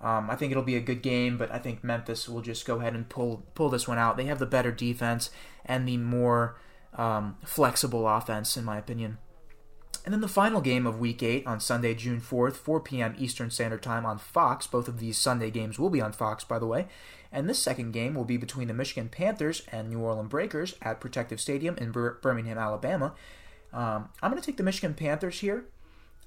Um, 0.00 0.28
I 0.28 0.36
think 0.36 0.50
it'll 0.50 0.62
be 0.62 0.76
a 0.76 0.80
good 0.80 1.02
game, 1.02 1.38
but 1.38 1.50
I 1.50 1.58
think 1.58 1.82
Memphis 1.82 2.28
will 2.28 2.42
just 2.42 2.66
go 2.66 2.80
ahead 2.80 2.94
and 2.94 3.08
pull 3.08 3.44
pull 3.54 3.70
this 3.70 3.88
one 3.88 3.98
out. 3.98 4.16
They 4.16 4.26
have 4.26 4.38
the 4.38 4.46
better 4.46 4.70
defense 4.70 5.30
and 5.64 5.88
the 5.88 5.96
more 5.96 6.58
um, 6.94 7.36
flexible 7.44 8.06
offense, 8.06 8.56
in 8.56 8.64
my 8.64 8.78
opinion. 8.78 9.18
And 10.04 10.12
then 10.12 10.20
the 10.20 10.28
final 10.28 10.60
game 10.60 10.86
of 10.86 11.00
Week 11.00 11.20
8 11.20 11.48
on 11.48 11.58
Sunday, 11.58 11.92
June 11.92 12.20
4th, 12.20 12.52
4 12.52 12.80
p.m. 12.80 13.16
Eastern 13.18 13.50
Standard 13.50 13.82
Time 13.82 14.06
on 14.06 14.18
Fox. 14.18 14.64
Both 14.64 14.86
of 14.86 15.00
these 15.00 15.18
Sunday 15.18 15.50
games 15.50 15.80
will 15.80 15.90
be 15.90 16.00
on 16.00 16.12
Fox, 16.12 16.44
by 16.44 16.60
the 16.60 16.66
way. 16.66 16.86
And 17.32 17.48
this 17.48 17.58
second 17.58 17.90
game 17.90 18.14
will 18.14 18.24
be 18.24 18.36
between 18.36 18.68
the 18.68 18.74
Michigan 18.74 19.08
Panthers 19.08 19.62
and 19.72 19.90
New 19.90 19.98
Orleans 19.98 20.28
Breakers 20.28 20.76
at 20.80 21.00
Protective 21.00 21.40
Stadium 21.40 21.76
in 21.76 21.90
Bir- 21.90 22.18
Birmingham, 22.22 22.56
Alabama. 22.56 23.14
Um, 23.72 24.10
I'm 24.22 24.30
going 24.30 24.40
to 24.40 24.46
take 24.46 24.58
the 24.58 24.62
Michigan 24.62 24.94
Panthers 24.94 25.40
here. 25.40 25.64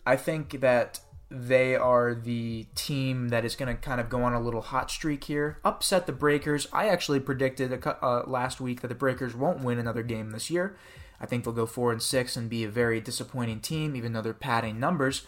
I 0.06 0.18
think 0.18 0.60
that 0.60 1.00
they 1.32 1.76
are 1.76 2.16
the 2.16 2.66
team 2.74 3.30
that 3.30 3.46
is 3.46 3.56
going 3.56 3.74
to 3.74 3.80
kind 3.80 4.02
of 4.02 4.10
go 4.10 4.24
on 4.24 4.34
a 4.34 4.42
little 4.42 4.62
hot 4.62 4.90
streak 4.90 5.26
here, 5.26 5.60
upset 5.64 6.08
the 6.08 6.12
Breakers. 6.12 6.68
I 6.74 6.88
actually 6.88 7.20
predicted 7.20 7.72
a, 7.72 8.04
uh, 8.04 8.24
last 8.26 8.60
week 8.60 8.82
that 8.82 8.88
the 8.88 8.96
Breakers 8.96 9.36
won't 9.36 9.64
win 9.64 9.78
another 9.78 10.02
game 10.02 10.32
this 10.32 10.50
year. 10.50 10.76
I 11.22 11.28
think 11.28 11.44
they'll 11.44 11.54
go 11.54 11.68
four 11.68 11.92
and 11.92 12.02
six 12.02 12.36
and 12.36 12.50
be 12.50 12.64
a 12.64 12.70
very 12.70 13.00
disappointing 13.00 13.60
team, 13.60 13.96
even 13.96 14.14
though 14.14 14.22
they're 14.22 14.34
padding 14.34 14.80
numbers. 14.80 15.28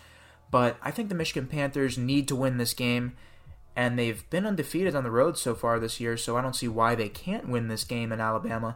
But 0.49 0.77
I 0.81 0.89
think 0.89 1.09
the 1.09 1.15
Michigan 1.15 1.47
Panthers 1.47 1.97
need 1.97 2.27
to 2.29 2.35
win 2.35 2.57
this 2.57 2.73
game, 2.73 3.13
and 3.75 3.97
they've 3.99 4.27
been 4.29 4.45
undefeated 4.45 4.95
on 4.95 5.03
the 5.03 5.11
road 5.11 5.37
so 5.37 5.53
far 5.53 5.79
this 5.79 5.99
year. 5.99 6.17
So 6.17 6.35
I 6.35 6.41
don't 6.41 6.55
see 6.55 6.67
why 6.67 6.95
they 6.95 7.09
can't 7.09 7.47
win 7.47 7.67
this 7.67 7.83
game 7.83 8.11
in 8.11 8.19
Alabama 8.19 8.75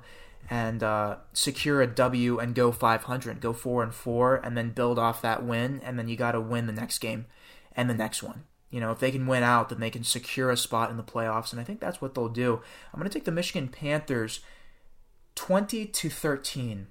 and 0.49 0.83
uh, 0.83 1.17
secure 1.33 1.81
a 1.81 1.87
W 1.87 2.39
and 2.39 2.53
go 2.53 2.71
500, 2.71 3.41
go 3.41 3.53
four 3.53 3.83
and 3.83 3.93
four, 3.93 4.35
and 4.35 4.57
then 4.57 4.71
build 4.71 4.99
off 4.99 5.21
that 5.21 5.43
win, 5.43 5.81
and 5.83 5.97
then 5.97 6.07
you 6.07 6.15
got 6.15 6.33
to 6.33 6.41
win 6.41 6.67
the 6.67 6.73
next 6.73 6.99
game 6.99 7.25
and 7.75 7.89
the 7.89 7.95
next 7.95 8.21
one. 8.21 8.43
You 8.69 8.79
know, 8.79 8.91
if 8.91 8.99
they 8.99 9.11
can 9.11 9.27
win 9.27 9.43
out, 9.43 9.69
then 9.69 9.79
they 9.79 9.89
can 9.89 10.03
secure 10.03 10.49
a 10.49 10.57
spot 10.57 10.89
in 10.91 10.97
the 10.97 11.03
playoffs, 11.03 11.51
and 11.51 11.61
I 11.61 11.63
think 11.63 11.79
that's 11.79 12.01
what 12.01 12.13
they'll 12.13 12.29
do. 12.29 12.61
I'm 12.93 12.99
going 12.99 13.09
to 13.09 13.13
take 13.13 13.25
the 13.25 13.31
Michigan 13.31 13.69
Panthers 13.69 14.41
20 15.35 15.85
to 15.85 16.09
13. 16.09 16.87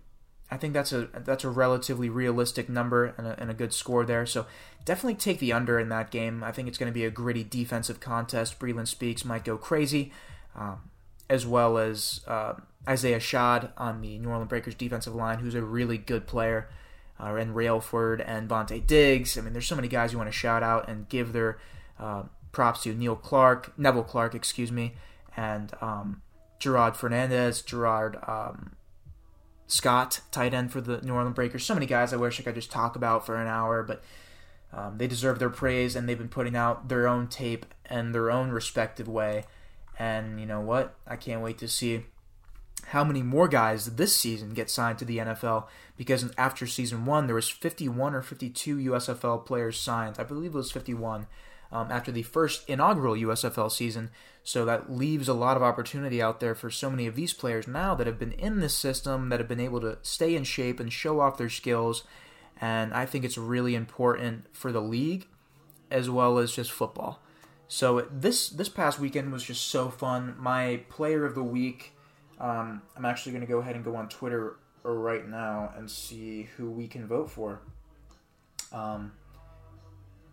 I 0.51 0.57
think 0.57 0.75
that's 0.75 0.93
a 0.93 1.09
that's 1.13 1.43
a 1.43 1.49
relatively 1.49 2.09
realistic 2.09 2.69
number 2.69 3.07
and 3.19 3.27
a, 3.27 3.41
and 3.41 3.51
a, 3.51 3.55
good 3.55 3.73
score 3.73 4.05
there. 4.05 4.25
So 4.25 4.47
definitely 4.85 5.17
take 5.17 5.41
the 5.41 5.53
under 5.53 5.81
in 5.81 5.89
that 5.89 6.11
game. 6.11 6.45
I 6.45 6.53
think 6.53 6.69
it's 6.69 6.79
going 6.79 6.91
to 6.91 6.95
be 6.95 7.05
a 7.05 7.11
gritty 7.11 7.43
defensive 7.43 7.99
contest. 7.99 8.59
Breeland 8.59 8.89
Speaks 8.89 9.25
might 9.25 9.45
go 9.45 9.57
crazy, 9.57 10.13
um, 10.55 10.91
as 11.29 11.47
well 11.47 11.79
as 11.79 12.21
uh, 12.27 12.55
Isaiah 12.89 13.21
Schad 13.21 13.71
on 13.77 14.01
the 14.01 14.19
New 14.19 14.29
Orleans 14.29 14.49
Breakers 14.49 14.75
defensive 14.75 15.15
line, 15.15 15.39
who's 15.39 15.55
a 15.55 15.63
really 15.63 15.99
good 15.99 16.27
player, 16.27 16.69
uh, 17.19 17.35
and 17.35 17.55
Railford 17.55 18.23
and 18.27 18.49
Vontae 18.49 18.87
Diggs. 18.87 19.39
I 19.39 19.41
mean, 19.41 19.53
there's 19.53 19.67
so 19.67 19.77
many 19.77 19.89
guys 19.89 20.13
you 20.13 20.19
want 20.19 20.31
to 20.31 20.37
shout 20.37 20.63
out 20.63 20.89
and 20.89 21.09
give 21.09 21.33
their 21.33 21.59
uh, 21.99 22.25
props 22.53 22.83
to. 22.83 22.95
Neil 22.95 23.17
Clark, 23.17 23.79
Neville 23.79 24.05
Clark, 24.05 24.35
excuse 24.35 24.71
me, 24.71 24.95
and 25.37 25.73
um, 25.81 26.23
Gerard 26.59 26.97
Fernandez, 26.97 27.63
Gerard 27.63 28.17
um, 28.27 28.77
Scott, 29.67 30.21
tight 30.31 30.55
end 30.55 30.73
for 30.73 30.81
the 30.81 31.01
New 31.01 31.15
Orleans 31.15 31.35
Breakers. 31.35 31.65
So 31.65 31.75
many 31.75 31.87
guys 31.87 32.13
I 32.13 32.17
wish 32.17 32.39
I 32.39 32.43
could 32.43 32.55
just 32.55 32.71
talk 32.71 32.97
about 32.97 33.25
for 33.25 33.37
an 33.37 33.49
hour, 33.49 33.83
but 33.83 34.03
um, 34.73 34.99
they 34.99 35.07
deserve 35.07 35.39
their 35.39 35.51
praise, 35.51 35.97
and 35.97 36.09
they've 36.09 36.19
been 36.19 36.29
putting 36.29 36.57
out 36.57 36.89
their 36.89 37.07
own 37.07 37.29
tape 37.29 37.65
and 37.87 38.15
their 38.15 38.31
own 38.31 38.51
respective 38.51 39.09
way. 39.09 39.45
And 39.99 40.41
you 40.41 40.47
know 40.47 40.61
what? 40.61 40.97
I 41.07 41.17
can't 41.17 41.43
wait 41.43 41.59
to 41.59 41.69
see 41.69 42.05
how 42.89 43.05
many 43.05 43.23
more 43.23 43.49
guys 43.49 43.97
this 43.97 44.15
season 44.15 44.55
get 44.55 44.71
signed 44.71 44.99
to 44.99 45.05
the 45.05 45.19
NFL 45.19 45.67
because 45.97 46.31
after 46.37 46.67
season 46.67 47.07
one 47.07 47.27
there 47.27 47.35
was 47.35 47.49
51 47.49 48.15
or 48.15 48.23
52 48.23 48.77
USFL 48.77 49.47
players 49.47 49.79
signed. 49.79 50.17
I 50.19 50.25
believe 50.25 50.55
it 50.55 50.59
was 50.59 50.73
51 50.73 51.27
um, 51.73 51.91
after 51.91 52.13
the 52.13 52.23
first 52.23 52.69
inaugural 52.69 53.15
USFL 53.15 53.71
season. 53.71 54.11
So 54.43 54.65
that 54.67 54.93
leaves 54.93 55.29
a 55.29 55.35
lot 55.35 55.57
of 55.57 55.63
opportunity 55.63 56.21
out 56.21 56.41
there 56.41 56.55
for 56.55 56.71
so 56.71 56.91
many 56.91 57.07
of 57.07 57.17
these 57.17 57.33
players 57.33 57.67
now 57.67 57.95
that 57.95 58.07
have 58.07 58.19
been 58.19 58.33
in 58.33 58.61
this 58.61 58.77
system, 58.77 59.31
that 59.31 59.41
have 59.41 59.49
been 59.49 59.61
able 59.61 59.81
to 59.81 59.99
stay 60.03 60.37
in 60.37 60.45
shape 60.45 60.79
and 60.79 60.93
show 60.93 61.21
off 61.21 61.39
their 61.39 61.49
skills. 61.49 62.05
And 62.61 62.93
I 62.93 63.07
think 63.07 63.25
it's 63.25 63.39
really 63.39 63.75
important 63.75 64.45
for 64.53 64.71
the 64.71 64.83
league 64.83 65.27
as 65.91 66.11
well 66.11 66.39
as 66.39 66.53
just 66.53 66.71
football. 66.71 67.21
So 67.69 68.07
this 68.11 68.51
this 68.51 68.69
past 68.69 68.99
weekend 68.99 69.33
was 69.33 69.43
just 69.43 69.69
so 69.69 69.89
fun. 69.89 70.37
My 70.39 70.83
player 70.89 71.25
of 71.25 71.35
the 71.35 71.43
week 71.43 71.95
um, 72.41 72.83
I'm 72.97 73.05
actually 73.05 73.33
going 73.33 73.47
to 73.47 73.51
go 73.51 73.59
ahead 73.59 73.77
and 73.77 73.85
go 73.85 73.97
on 73.97 74.09
Twitter 74.09 74.57
right 74.83 75.27
now 75.29 75.73
and 75.77 75.91
see 75.91 76.49
who 76.57 76.71
we 76.71 76.89
can 76.89 77.07
vote 77.07 77.31
for. 77.31 77.61
Um, 78.73 79.13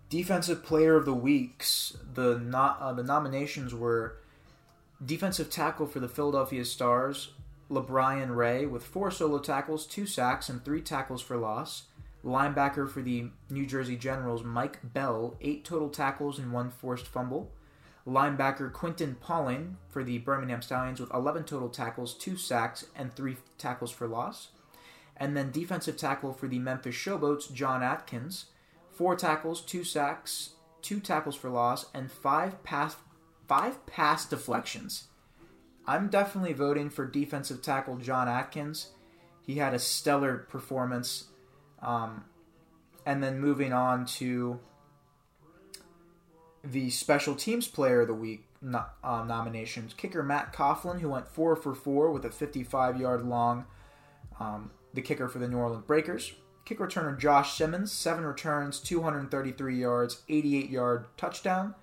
defensive 0.10 0.63
Player 0.63 0.96
of 0.96 1.06
the 1.06 1.13
Weeks. 1.13 1.98
The 2.13 2.39
not 2.39 2.80
uh, 2.80 2.94
the 2.94 3.04
nominations 3.04 3.74
were 3.74 4.17
defensive 5.04 5.50
tackle 5.50 5.86
for 5.86 6.00
the 6.00 6.10
Philadelphia 6.10 6.65
Stars, 6.65 7.34
LaBryan 7.70 8.36
Ray 8.36 8.65
with 8.65 8.84
four 8.84 9.12
solo 9.12 9.39
tackles, 9.39 9.86
two 9.86 10.06
sacks, 10.06 10.50
and 10.50 10.63
three 10.63 10.82
tackles 10.82 11.22
for 11.22 11.38
loss. 11.38 11.84
Linebacker 12.23 12.89
for 12.89 13.01
the 13.01 13.29
New 13.49 13.65
Jersey 13.65 13.95
Generals, 13.95 14.43
Mike 14.43 14.79
Bell, 14.84 15.38
eight 15.41 15.65
total 15.65 15.89
tackles 15.89 16.38
and 16.38 16.51
one 16.51 16.69
forced 16.69 17.07
fumble 17.07 17.51
linebacker 18.07 18.71
Quinton 18.71 19.15
Paulin 19.19 19.77
for 19.89 20.03
the 20.03 20.17
Birmingham 20.19 20.62
Stallions 20.62 20.99
with 20.99 21.13
11 21.13 21.43
total 21.43 21.69
tackles, 21.69 22.13
2 22.13 22.36
sacks, 22.36 22.86
and 22.95 23.13
3 23.13 23.38
tackles 23.57 23.91
for 23.91 24.07
loss. 24.07 24.49
And 25.17 25.38
then 25.38 25.51
defensive 25.51 25.97
tackle 25.97 26.34
for 26.34 26.47
the 26.47 26.60
Memphis 26.60 26.95
Showboats, 26.95 27.53
John 27.53 27.84
Atkins, 27.84 28.45
4 28.91 29.15
tackles, 29.15 29.62
2 29.62 29.84
sacks, 29.84 30.51
2 30.81 30.99
tackles 30.99 31.36
for 31.36 31.49
loss, 31.49 31.86
and 31.93 32.12
5 32.12 32.63
pass, 32.63 32.95
five 33.47 33.86
pass 33.86 34.25
deflections. 34.25 35.07
I'm 35.86 36.10
definitely 36.10 36.53
voting 36.53 36.89
for 36.89 37.05
defensive 37.05 37.62
tackle 37.62 37.97
John 37.97 38.27
Atkins. 38.27 38.91
He 39.45 39.55
had 39.55 39.73
a 39.73 39.79
stellar 39.79 40.38
performance. 40.38 41.25
Um, 41.82 42.26
and 43.06 43.24
then 43.24 43.39
moving 43.39 43.74
on 43.74 44.06
to 44.06 44.60
the 46.63 46.89
special 46.89 47.36
teams 47.36 47.67
player 47.67 48.02
of 48.02 48.08
the 48.08 48.13
week 48.13 48.46
no, 48.62 48.86
um, 49.04 49.28
nominations. 49.28 49.94
Kicker 49.94 50.22
Matt 50.22 50.54
Coughlin, 50.54 51.00
who 51.00 51.10
went 51.10 51.28
four 51.28 51.56
for 51.56 51.74
four 51.74 52.12
with 52.12 52.24
a 52.26 52.30
55 52.30 53.00
yard 53.00 53.26
long, 53.26 53.65
um, 54.39 54.72
the 54.94 55.02
kicker 55.02 55.28
for 55.28 55.39
the 55.39 55.48
New 55.48 55.58
Orleans 55.58 55.86
Breakers. 55.86 56.34
Kick 56.63 56.78
returner 56.78 57.17
Josh 57.17 57.58
Simmons, 57.58 57.91
seven 57.91 58.24
returns, 58.24 58.80
233 58.80 59.76
yards, 59.76 60.22
88 60.30 60.70
yard 60.70 61.06
touchdown. 61.17 61.74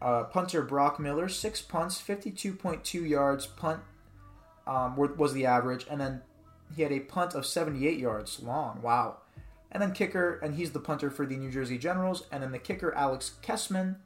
Uh, 0.00 0.24
punter 0.24 0.62
Brock 0.62 0.98
Miller, 0.98 1.28
six 1.28 1.60
punts, 1.60 2.00
52.2 2.00 3.08
yards. 3.08 3.46
Punt 3.46 3.80
um, 4.66 4.96
was 4.96 5.34
the 5.34 5.46
average, 5.46 5.86
and 5.90 6.00
then 6.00 6.22
he 6.74 6.82
had 6.82 6.92
a 6.92 7.00
punt 7.00 7.34
of 7.34 7.46
78 7.46 7.98
yards 7.98 8.42
long. 8.42 8.82
Wow. 8.82 9.18
And 9.70 9.82
then 9.82 9.92
kicker, 9.92 10.38
and 10.42 10.54
he's 10.54 10.72
the 10.72 10.80
punter 10.80 11.10
for 11.10 11.26
the 11.26 11.36
New 11.36 11.50
Jersey 11.50 11.78
Generals. 11.78 12.24
And 12.32 12.42
then 12.42 12.52
the 12.52 12.58
kicker, 12.58 12.94
Alex 12.94 13.32
Kessman, 13.42 13.96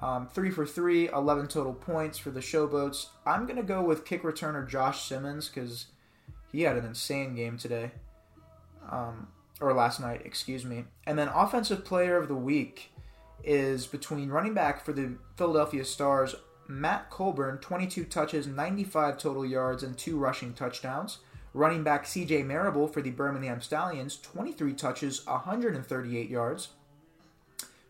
um, 0.00 0.28
three 0.28 0.50
for 0.50 0.66
three, 0.66 1.08
11 1.08 1.48
total 1.48 1.74
points 1.74 2.18
for 2.18 2.30
the 2.30 2.40
Showboats. 2.40 3.08
I'm 3.24 3.44
going 3.44 3.56
to 3.56 3.62
go 3.62 3.82
with 3.82 4.04
kick 4.04 4.22
returner 4.22 4.68
Josh 4.68 5.08
Simmons 5.08 5.48
because 5.48 5.86
he 6.52 6.62
had 6.62 6.76
an 6.76 6.84
insane 6.84 7.34
game 7.34 7.58
today. 7.58 7.92
Um, 8.90 9.28
or 9.60 9.72
last 9.72 10.00
night, 10.00 10.22
excuse 10.24 10.64
me. 10.64 10.84
And 11.06 11.18
then 11.18 11.28
offensive 11.28 11.84
player 11.84 12.16
of 12.16 12.28
the 12.28 12.34
week 12.34 12.92
is 13.42 13.86
between 13.86 14.28
running 14.28 14.54
back 14.54 14.84
for 14.84 14.92
the 14.92 15.16
Philadelphia 15.36 15.84
Stars, 15.84 16.34
Matt 16.68 17.10
Colburn, 17.10 17.58
22 17.58 18.04
touches, 18.04 18.46
95 18.46 19.18
total 19.18 19.46
yards, 19.46 19.82
and 19.82 19.96
two 19.96 20.18
rushing 20.18 20.52
touchdowns. 20.52 21.18
Running 21.56 21.82
back 21.82 22.04
CJ 22.04 22.44
Marable 22.44 22.86
for 22.86 23.00
the 23.00 23.10
Birmingham 23.10 23.62
Stallions, 23.62 24.18
23 24.18 24.74
touches, 24.74 25.26
138 25.26 26.28
yards. 26.28 26.68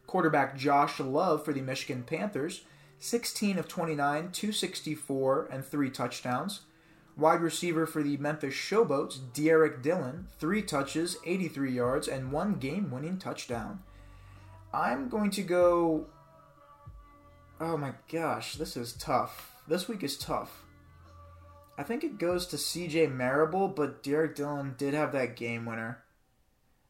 Quarterback 0.07 0.57
Josh 0.57 1.00
Love 1.00 1.44
for 1.44 1.52
the 1.52 1.62
Michigan 1.62 2.05
Panthers, 2.05 2.61
16 3.00 3.59
of 3.59 3.66
29, 3.66 4.31
264, 4.31 5.48
and 5.50 5.64
three 5.64 5.90
touchdowns. 5.90 6.61
Wide 7.16 7.40
receiver 7.40 7.87
for 7.87 8.05
the 8.05 8.16
Memphis 8.18 8.55
Showboats, 8.55 9.18
Derrick 9.35 9.83
Dillon, 9.83 10.29
three 10.38 10.62
touches, 10.62 11.16
83 11.26 11.72
yards, 11.72 12.07
and 12.07 12.31
one 12.31 12.61
game 12.61 12.92
winning 12.92 13.18
touchdown. 13.18 13.81
I'm 14.72 15.09
going 15.09 15.33
to 15.33 15.42
go. 15.42 16.07
Oh 17.61 17.76
my 17.76 17.94
gosh, 18.12 18.55
this 18.55 18.76
is 18.76 18.92
tough. 18.92 19.57
This 19.66 19.88
week 19.88 20.05
is 20.05 20.16
tough. 20.16 20.62
I 21.79 21.83
think 21.83 22.05
it 22.05 22.19
goes 22.19 22.47
to 22.47 22.57
CJ 22.57 23.15
Marable, 23.15 23.69
but 23.69 24.03
Derrick 24.03 24.35
Dillon 24.35 24.75
did 24.79 24.95
have 24.95 25.12
that 25.12 25.37
game 25.37 25.67
winner. 25.67 26.03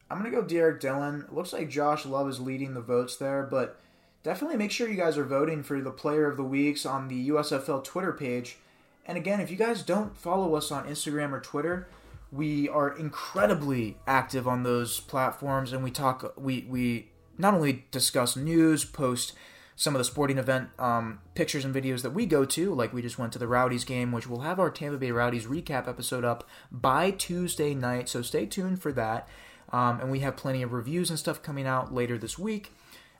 I'm 0.09 0.22
to 0.22 0.31
go 0.31 0.42
Derrick 0.42 0.81
Dillon. 0.81 1.27
Looks 1.31 1.53
like 1.53 1.68
Josh 1.68 2.07
Love 2.07 2.29
is 2.29 2.38
leading 2.38 2.75
the 2.75 2.81
votes 2.81 3.16
there, 3.16 3.42
but 3.42 3.81
definitely 4.22 4.57
make 4.57 4.70
sure 4.70 4.88
you 4.88 4.96
guys 4.96 5.18
are 5.18 5.25
voting 5.25 5.64
for 5.64 5.81
the 5.81 5.90
player 5.90 6.31
of 6.31 6.37
the 6.37 6.44
weeks 6.44 6.87
on 6.87 7.09
the 7.09 7.29
USFL 7.31 7.83
Twitter 7.83 8.12
page. 8.12 8.59
And 9.05 9.18
again, 9.18 9.40
if 9.40 9.51
you 9.51 9.57
guys 9.57 9.83
don't 9.83 10.16
follow 10.16 10.55
us 10.55 10.70
on 10.70 10.87
Instagram 10.87 11.33
or 11.33 11.40
Twitter, 11.40 11.88
we 12.31 12.68
are 12.68 12.96
incredibly 12.96 13.96
active 14.07 14.46
on 14.46 14.62
those 14.62 15.01
platforms 15.01 15.72
and 15.72 15.83
we 15.83 15.90
talk 15.90 16.35
we 16.37 16.66
we 16.68 17.09
not 17.38 17.55
only 17.55 17.85
discuss 17.90 18.37
news, 18.37 18.85
post 18.85 19.33
some 19.76 19.94
of 19.94 19.98
the 19.98 20.04
sporting 20.04 20.38
event 20.38 20.70
um, 20.78 21.20
pictures 21.34 21.64
and 21.64 21.74
videos 21.74 22.02
that 22.02 22.14
we 22.14 22.24
go 22.24 22.46
to, 22.46 22.74
like 22.74 22.94
we 22.94 23.02
just 23.02 23.18
went 23.18 23.32
to 23.34 23.38
the 23.38 23.46
Rowdies 23.46 23.84
game, 23.84 24.10
which 24.10 24.26
we'll 24.26 24.40
have 24.40 24.58
our 24.58 24.70
Tampa 24.70 24.96
Bay 24.96 25.10
Rowdies 25.10 25.46
recap 25.46 25.86
episode 25.86 26.24
up 26.24 26.48
by 26.72 27.10
Tuesday 27.10 27.74
night. 27.74 28.08
So 28.08 28.22
stay 28.22 28.46
tuned 28.46 28.80
for 28.80 28.90
that. 28.92 29.28
Um, 29.70 30.00
and 30.00 30.10
we 30.10 30.20
have 30.20 30.36
plenty 30.36 30.62
of 30.62 30.72
reviews 30.72 31.10
and 31.10 31.18
stuff 31.18 31.42
coming 31.42 31.66
out 31.66 31.92
later 31.92 32.16
this 32.16 32.38
week. 32.38 32.72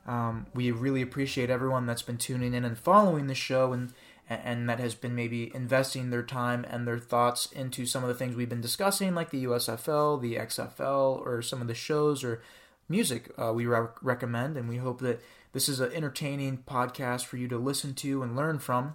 Um, 0.07 0.47
we 0.53 0.71
really 0.71 1.01
appreciate 1.01 1.49
everyone 1.49 1.85
that's 1.85 2.01
been 2.01 2.17
tuning 2.17 2.53
in 2.53 2.65
and 2.65 2.77
following 2.77 3.27
the 3.27 3.35
show 3.35 3.73
and 3.73 3.93
and 4.29 4.67
that 4.67 4.79
has 4.79 4.93
been 4.93 5.15
maybe 5.15 5.51
investing 5.55 6.09
their 6.09 6.23
time 6.23 6.65
and 6.69 6.85
their 6.85 6.99
thoughts 6.99 7.49
into 7.53 7.85
some 7.85 8.03
of 8.03 8.09
the 8.09 8.13
things 8.13 8.35
we've 8.35 8.49
been 8.49 8.59
discussing, 8.59 9.15
like 9.15 9.29
the 9.29 9.45
USFL, 9.45 10.21
the 10.21 10.35
XFL, 10.35 11.25
or 11.25 11.41
some 11.41 11.61
of 11.61 11.67
the 11.67 11.73
shows 11.73 12.25
or 12.25 12.41
music 12.89 13.31
uh, 13.37 13.53
we 13.53 13.65
re- 13.65 13.87
recommend. 14.01 14.57
And 14.57 14.67
we 14.67 14.77
hope 14.77 14.99
that 14.99 15.21
this 15.57 15.67
is 15.67 15.79
an 15.79 15.91
entertaining 15.91 16.59
podcast 16.67 17.25
for 17.25 17.37
you 17.37 17.47
to 17.47 17.57
listen 17.57 17.95
to 17.95 18.21
and 18.21 18.35
learn 18.35 18.59
from. 18.59 18.93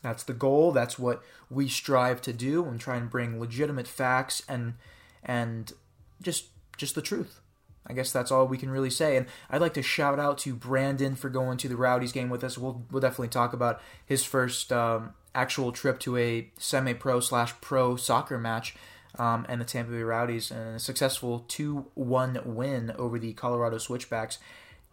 That's 0.00 0.22
the 0.22 0.32
goal. 0.32 0.72
That's 0.72 0.98
what 0.98 1.22
we 1.50 1.68
strive 1.68 2.22
to 2.22 2.32
do 2.32 2.64
and 2.64 2.80
try 2.80 2.96
and 2.96 3.10
bring 3.10 3.38
legitimate 3.38 3.86
facts 3.86 4.42
and 4.48 4.76
and 5.22 5.74
just 6.22 6.46
just 6.78 6.94
the 6.94 7.02
truth. 7.02 7.38
I 7.86 7.92
guess 7.92 8.12
that's 8.12 8.32
all 8.32 8.46
we 8.46 8.56
can 8.56 8.70
really 8.70 8.88
say. 8.88 9.18
And 9.18 9.26
I'd 9.50 9.60
like 9.60 9.74
to 9.74 9.82
shout 9.82 10.18
out 10.18 10.38
to 10.38 10.54
Brandon 10.54 11.16
for 11.16 11.28
going 11.28 11.58
to 11.58 11.68
the 11.68 11.76
Rowdies 11.76 12.12
game 12.12 12.30
with 12.30 12.42
us. 12.44 12.56
We'll 12.56 12.86
we'll 12.90 13.02
definitely 13.02 13.28
talk 13.28 13.52
about 13.52 13.78
his 14.06 14.24
first 14.24 14.72
um, 14.72 15.12
actual 15.34 15.70
trip 15.70 16.00
to 16.00 16.16
a 16.16 16.50
semi-pro 16.56 17.20
slash 17.20 17.52
pro 17.60 17.96
soccer 17.96 18.38
match. 18.38 18.74
Um, 19.18 19.44
and 19.50 19.60
the 19.60 19.66
Tampa 19.66 19.92
Bay 19.92 20.02
Rowdies 20.02 20.50
and 20.50 20.76
a 20.76 20.78
successful 20.80 21.44
2-1 21.46 22.46
win 22.46 22.90
over 22.98 23.18
the 23.18 23.34
Colorado 23.34 23.76
Switchbacks. 23.76 24.38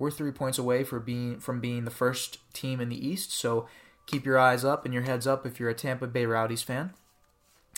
We're 0.01 0.09
three 0.09 0.31
points 0.31 0.57
away 0.57 0.83
for 0.83 0.99
being 0.99 1.39
from 1.39 1.59
being 1.59 1.85
the 1.85 1.91
first 1.91 2.39
team 2.53 2.81
in 2.81 2.89
the 2.89 3.07
East, 3.07 3.31
so 3.31 3.67
keep 4.07 4.25
your 4.25 4.39
eyes 4.39 4.65
up 4.65 4.83
and 4.83 4.91
your 4.91 5.03
heads 5.03 5.27
up 5.27 5.45
if 5.45 5.59
you're 5.59 5.69
a 5.69 5.75
Tampa 5.75 6.07
Bay 6.07 6.25
Rowdies 6.25 6.63
fan. 6.63 6.95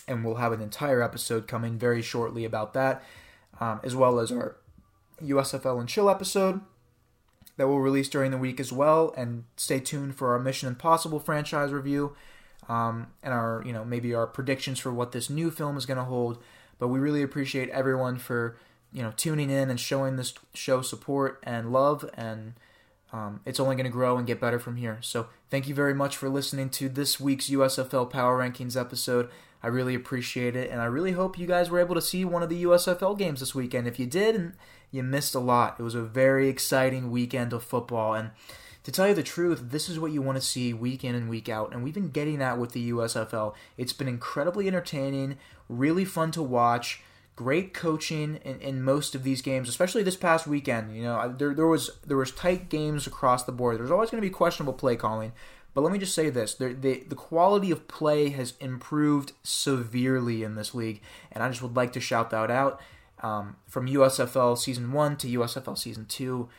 And 0.07 0.23
we'll 0.23 0.35
have 0.35 0.53
an 0.53 0.61
entire 0.61 1.03
episode 1.03 1.49
coming 1.49 1.77
very 1.77 2.01
shortly 2.01 2.45
about 2.45 2.73
that, 2.75 3.03
um, 3.59 3.81
as 3.83 3.93
well 3.93 4.21
as 4.21 4.31
our 4.31 4.55
USFL 5.21 5.81
and 5.81 5.89
Chill 5.89 6.09
episode 6.09 6.61
that 7.57 7.67
we'll 7.67 7.79
release 7.79 8.07
during 8.07 8.31
the 8.31 8.37
week 8.37 8.57
as 8.57 8.71
well. 8.71 9.13
And 9.17 9.43
stay 9.57 9.81
tuned 9.81 10.15
for 10.15 10.31
our 10.31 10.39
Mission 10.39 10.69
Impossible 10.69 11.19
franchise 11.19 11.73
review 11.73 12.15
um, 12.69 13.07
and 13.21 13.33
our, 13.33 13.61
you 13.65 13.73
know, 13.73 13.83
maybe 13.83 14.13
our 14.13 14.27
predictions 14.27 14.79
for 14.79 14.93
what 14.93 15.11
this 15.11 15.29
new 15.29 15.51
film 15.51 15.75
is 15.75 15.85
going 15.85 15.97
to 15.97 16.05
hold. 16.05 16.41
But 16.79 16.87
we 16.87 16.99
really 16.99 17.21
appreciate 17.21 17.67
everyone 17.71 18.17
for, 18.17 18.55
you 18.93 19.01
know, 19.01 19.13
tuning 19.15 19.49
in 19.49 19.69
and 19.69 19.79
showing 19.79 20.15
this 20.15 20.33
show 20.53 20.81
support 20.81 21.41
and 21.43 21.71
love. 21.73 22.09
And 22.13 22.53
um, 23.11 23.41
it's 23.45 23.59
only 23.59 23.75
going 23.75 23.85
to 23.85 23.91
grow 23.91 24.17
and 24.17 24.27
get 24.27 24.39
better 24.39 24.59
from 24.59 24.75
here. 24.75 24.97
So 25.01 25.27
thank 25.49 25.67
you 25.67 25.75
very 25.75 25.93
much 25.93 26.17
for 26.17 26.29
listening 26.29 26.69
to 26.71 26.89
this 26.89 27.19
week's 27.19 27.49
USFL 27.49 28.09
Power 28.09 28.39
Rankings 28.39 28.79
episode. 28.79 29.29
I 29.61 29.67
really 29.67 29.95
appreciate 29.95 30.57
it, 30.57 30.69
and 30.69 30.81
I 30.81 30.85
really 30.85 31.13
hope 31.13 31.37
you 31.37 31.47
guys 31.47 31.69
were 31.69 31.79
able 31.79 31.95
to 31.95 32.01
see 32.01 32.25
one 32.25 32.43
of 32.43 32.49
the 32.49 32.65
USFL 32.65 33.17
games 33.17 33.39
this 33.39 33.55
weekend. 33.55 33.87
If 33.87 33.97
you 33.97 34.05
did, 34.05 34.53
you 34.91 35.03
missed 35.03 35.35
a 35.35 35.39
lot. 35.39 35.77
It 35.79 35.83
was 35.83 35.95
a 35.95 36.01
very 36.01 36.49
exciting 36.49 37.11
weekend 37.11 37.53
of 37.53 37.63
football, 37.63 38.13
and 38.13 38.31
to 38.83 38.91
tell 38.91 39.07
you 39.07 39.13
the 39.13 39.23
truth, 39.23 39.69
this 39.69 39.87
is 39.87 39.97
what 39.97 40.11
you 40.11 40.21
want 40.21 40.37
to 40.37 40.45
see 40.45 40.73
week 40.73 41.05
in 41.05 41.15
and 41.15 41.29
week 41.29 41.47
out, 41.47 41.71
and 41.71 41.81
we've 41.81 41.93
been 41.93 42.09
getting 42.09 42.39
that 42.39 42.57
with 42.57 42.73
the 42.73 42.91
USFL. 42.91 43.53
It's 43.77 43.93
been 43.93 44.09
incredibly 44.09 44.67
entertaining, 44.67 45.37
really 45.69 46.03
fun 46.03 46.31
to 46.31 46.43
watch. 46.43 47.01
Great 47.35 47.73
coaching 47.73 48.39
in, 48.43 48.59
in 48.59 48.83
most 48.83 49.15
of 49.15 49.23
these 49.23 49.41
games, 49.41 49.67
especially 49.67 50.03
this 50.03 50.15
past 50.15 50.45
weekend. 50.45 50.95
You 50.95 51.03
know, 51.03 51.35
there, 51.35 51.53
there 51.53 51.67
was 51.67 51.89
there 52.05 52.17
was 52.17 52.31
tight 52.31 52.69
games 52.69 53.07
across 53.07 53.43
the 53.43 53.51
board. 53.51 53.79
There's 53.79 53.91
always 53.91 54.11
going 54.11 54.21
to 54.21 54.27
be 54.27 54.33
questionable 54.33 54.73
play 54.73 54.95
calling, 54.95 55.31
but 55.73 55.81
let 55.81 55.91
me 55.91 55.99
just 55.99 56.13
say 56.13 56.29
this: 56.29 56.53
the, 56.53 56.73
the, 56.73 57.03
the 57.07 57.15
quality 57.15 57.71
of 57.71 57.87
play 57.87 58.29
has 58.29 58.53
improved 58.59 59.31
severely 59.41 60.43
in 60.43 60.55
this 60.55 60.75
league, 60.75 61.01
and 61.31 61.43
I 61.43 61.49
just 61.49 61.61
would 61.61 61.75
like 61.75 61.93
to 61.93 61.99
shout 61.99 62.29
that 62.29 62.51
out. 62.51 62.79
Um, 63.21 63.55
from 63.67 63.87
USFL 63.87 64.57
season 64.57 64.91
one 64.91 65.15
to 65.17 65.27
USFL 65.27 65.77
season 65.77 66.05
two, 66.05 66.49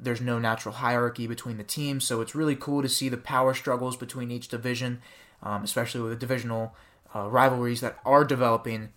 there's 0.00 0.20
no 0.20 0.38
natural 0.38 0.74
hierarchy 0.76 1.26
between 1.26 1.58
the 1.58 1.64
teams, 1.64 2.04
so 2.04 2.20
it's 2.20 2.34
really 2.34 2.56
cool 2.56 2.82
to 2.82 2.88
see 2.88 3.08
the 3.08 3.16
power 3.16 3.54
struggles 3.54 3.96
between 3.96 4.30
each 4.30 4.48
division, 4.48 5.00
um, 5.42 5.62
especially 5.62 6.00
with 6.00 6.10
the 6.10 6.16
divisional 6.16 6.74
uh, 7.14 7.28
rivalries 7.28 7.80
that 7.80 7.98
are 8.04 8.24
developing. 8.24 8.90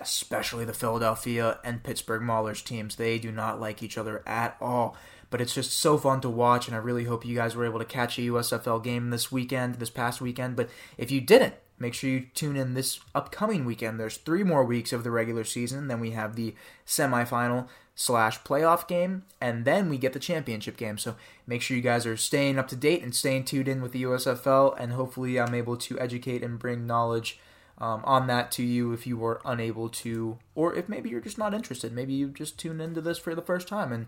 Especially 0.00 0.64
the 0.64 0.72
Philadelphia 0.72 1.58
and 1.64 1.82
Pittsburgh 1.82 2.22
Maulers 2.22 2.64
teams. 2.64 2.96
They 2.96 3.18
do 3.18 3.30
not 3.30 3.60
like 3.60 3.82
each 3.82 3.98
other 3.98 4.22
at 4.26 4.56
all 4.60 4.96
but 5.34 5.40
it's 5.40 5.54
just 5.54 5.72
so 5.72 5.98
fun 5.98 6.20
to 6.20 6.30
watch, 6.30 6.68
and 6.68 6.76
I 6.76 6.78
really 6.78 7.06
hope 7.06 7.26
you 7.26 7.34
guys 7.34 7.56
were 7.56 7.64
able 7.64 7.80
to 7.80 7.84
catch 7.84 8.18
a 8.18 8.22
USFL 8.22 8.84
game 8.84 9.10
this 9.10 9.32
weekend, 9.32 9.74
this 9.74 9.90
past 9.90 10.20
weekend. 10.20 10.54
But 10.54 10.70
if 10.96 11.10
you 11.10 11.20
didn't, 11.20 11.54
make 11.76 11.92
sure 11.92 12.08
you 12.08 12.26
tune 12.34 12.56
in 12.56 12.74
this 12.74 13.00
upcoming 13.16 13.64
weekend. 13.64 13.98
There's 13.98 14.16
three 14.16 14.44
more 14.44 14.64
weeks 14.64 14.92
of 14.92 15.02
the 15.02 15.10
regular 15.10 15.42
season, 15.42 15.88
then 15.88 15.98
we 15.98 16.12
have 16.12 16.36
the 16.36 16.54
semifinal 16.86 17.66
slash 17.96 18.40
playoff 18.42 18.86
game, 18.86 19.24
and 19.40 19.64
then 19.64 19.88
we 19.88 19.98
get 19.98 20.12
the 20.12 20.20
championship 20.20 20.76
game. 20.76 20.98
So 20.98 21.16
make 21.48 21.62
sure 21.62 21.76
you 21.76 21.82
guys 21.82 22.06
are 22.06 22.16
staying 22.16 22.56
up 22.56 22.68
to 22.68 22.76
date 22.76 23.02
and 23.02 23.12
staying 23.12 23.46
tuned 23.46 23.66
in 23.66 23.82
with 23.82 23.90
the 23.90 24.04
USFL, 24.04 24.76
and 24.78 24.92
hopefully 24.92 25.40
I'm 25.40 25.54
able 25.54 25.76
to 25.78 25.98
educate 25.98 26.44
and 26.44 26.60
bring 26.60 26.86
knowledge. 26.86 27.40
Um, 27.78 28.02
on 28.04 28.28
that 28.28 28.52
to 28.52 28.62
you 28.62 28.92
if 28.92 29.04
you 29.04 29.16
were 29.16 29.40
unable 29.44 29.88
to, 29.88 30.38
or 30.54 30.74
if 30.76 30.88
maybe 30.88 31.10
you're 31.10 31.20
just 31.20 31.38
not 31.38 31.54
interested. 31.54 31.92
Maybe 31.92 32.12
you 32.12 32.28
just 32.28 32.56
tuned 32.56 32.80
into 32.80 33.00
this 33.00 33.18
for 33.18 33.34
the 33.34 33.42
first 33.42 33.66
time 33.66 33.92
and 33.92 34.06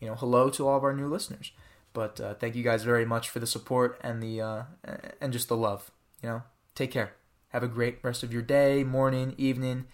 you 0.00 0.06
know, 0.06 0.14
hello 0.14 0.50
to 0.50 0.68
all 0.68 0.76
of 0.76 0.84
our 0.84 0.94
new 0.94 1.08
listeners. 1.08 1.52
But 1.92 2.20
uh, 2.20 2.34
thank 2.34 2.54
you 2.54 2.62
guys 2.62 2.84
very 2.84 3.04
much 3.04 3.28
for 3.28 3.40
the 3.40 3.46
support 3.46 3.98
and 4.02 4.22
the 4.22 4.40
uh, 4.40 4.62
and 5.20 5.32
just 5.32 5.48
the 5.48 5.56
love. 5.56 5.90
You 6.22 6.28
know, 6.28 6.42
take 6.74 6.90
care. 6.90 7.14
Have 7.48 7.62
a 7.62 7.68
great 7.68 7.98
rest 8.02 8.22
of 8.22 8.32
your 8.32 8.42
day, 8.42 8.84
morning, 8.84 9.34
evening. 9.38 9.86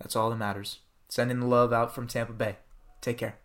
That's 0.00 0.16
all 0.16 0.30
that 0.30 0.36
matters. 0.36 0.78
Sending 1.08 1.40
the 1.40 1.46
love 1.46 1.72
out 1.72 1.94
from 1.94 2.06
Tampa 2.06 2.32
Bay. 2.32 2.56
Take 3.00 3.18
care. 3.18 3.36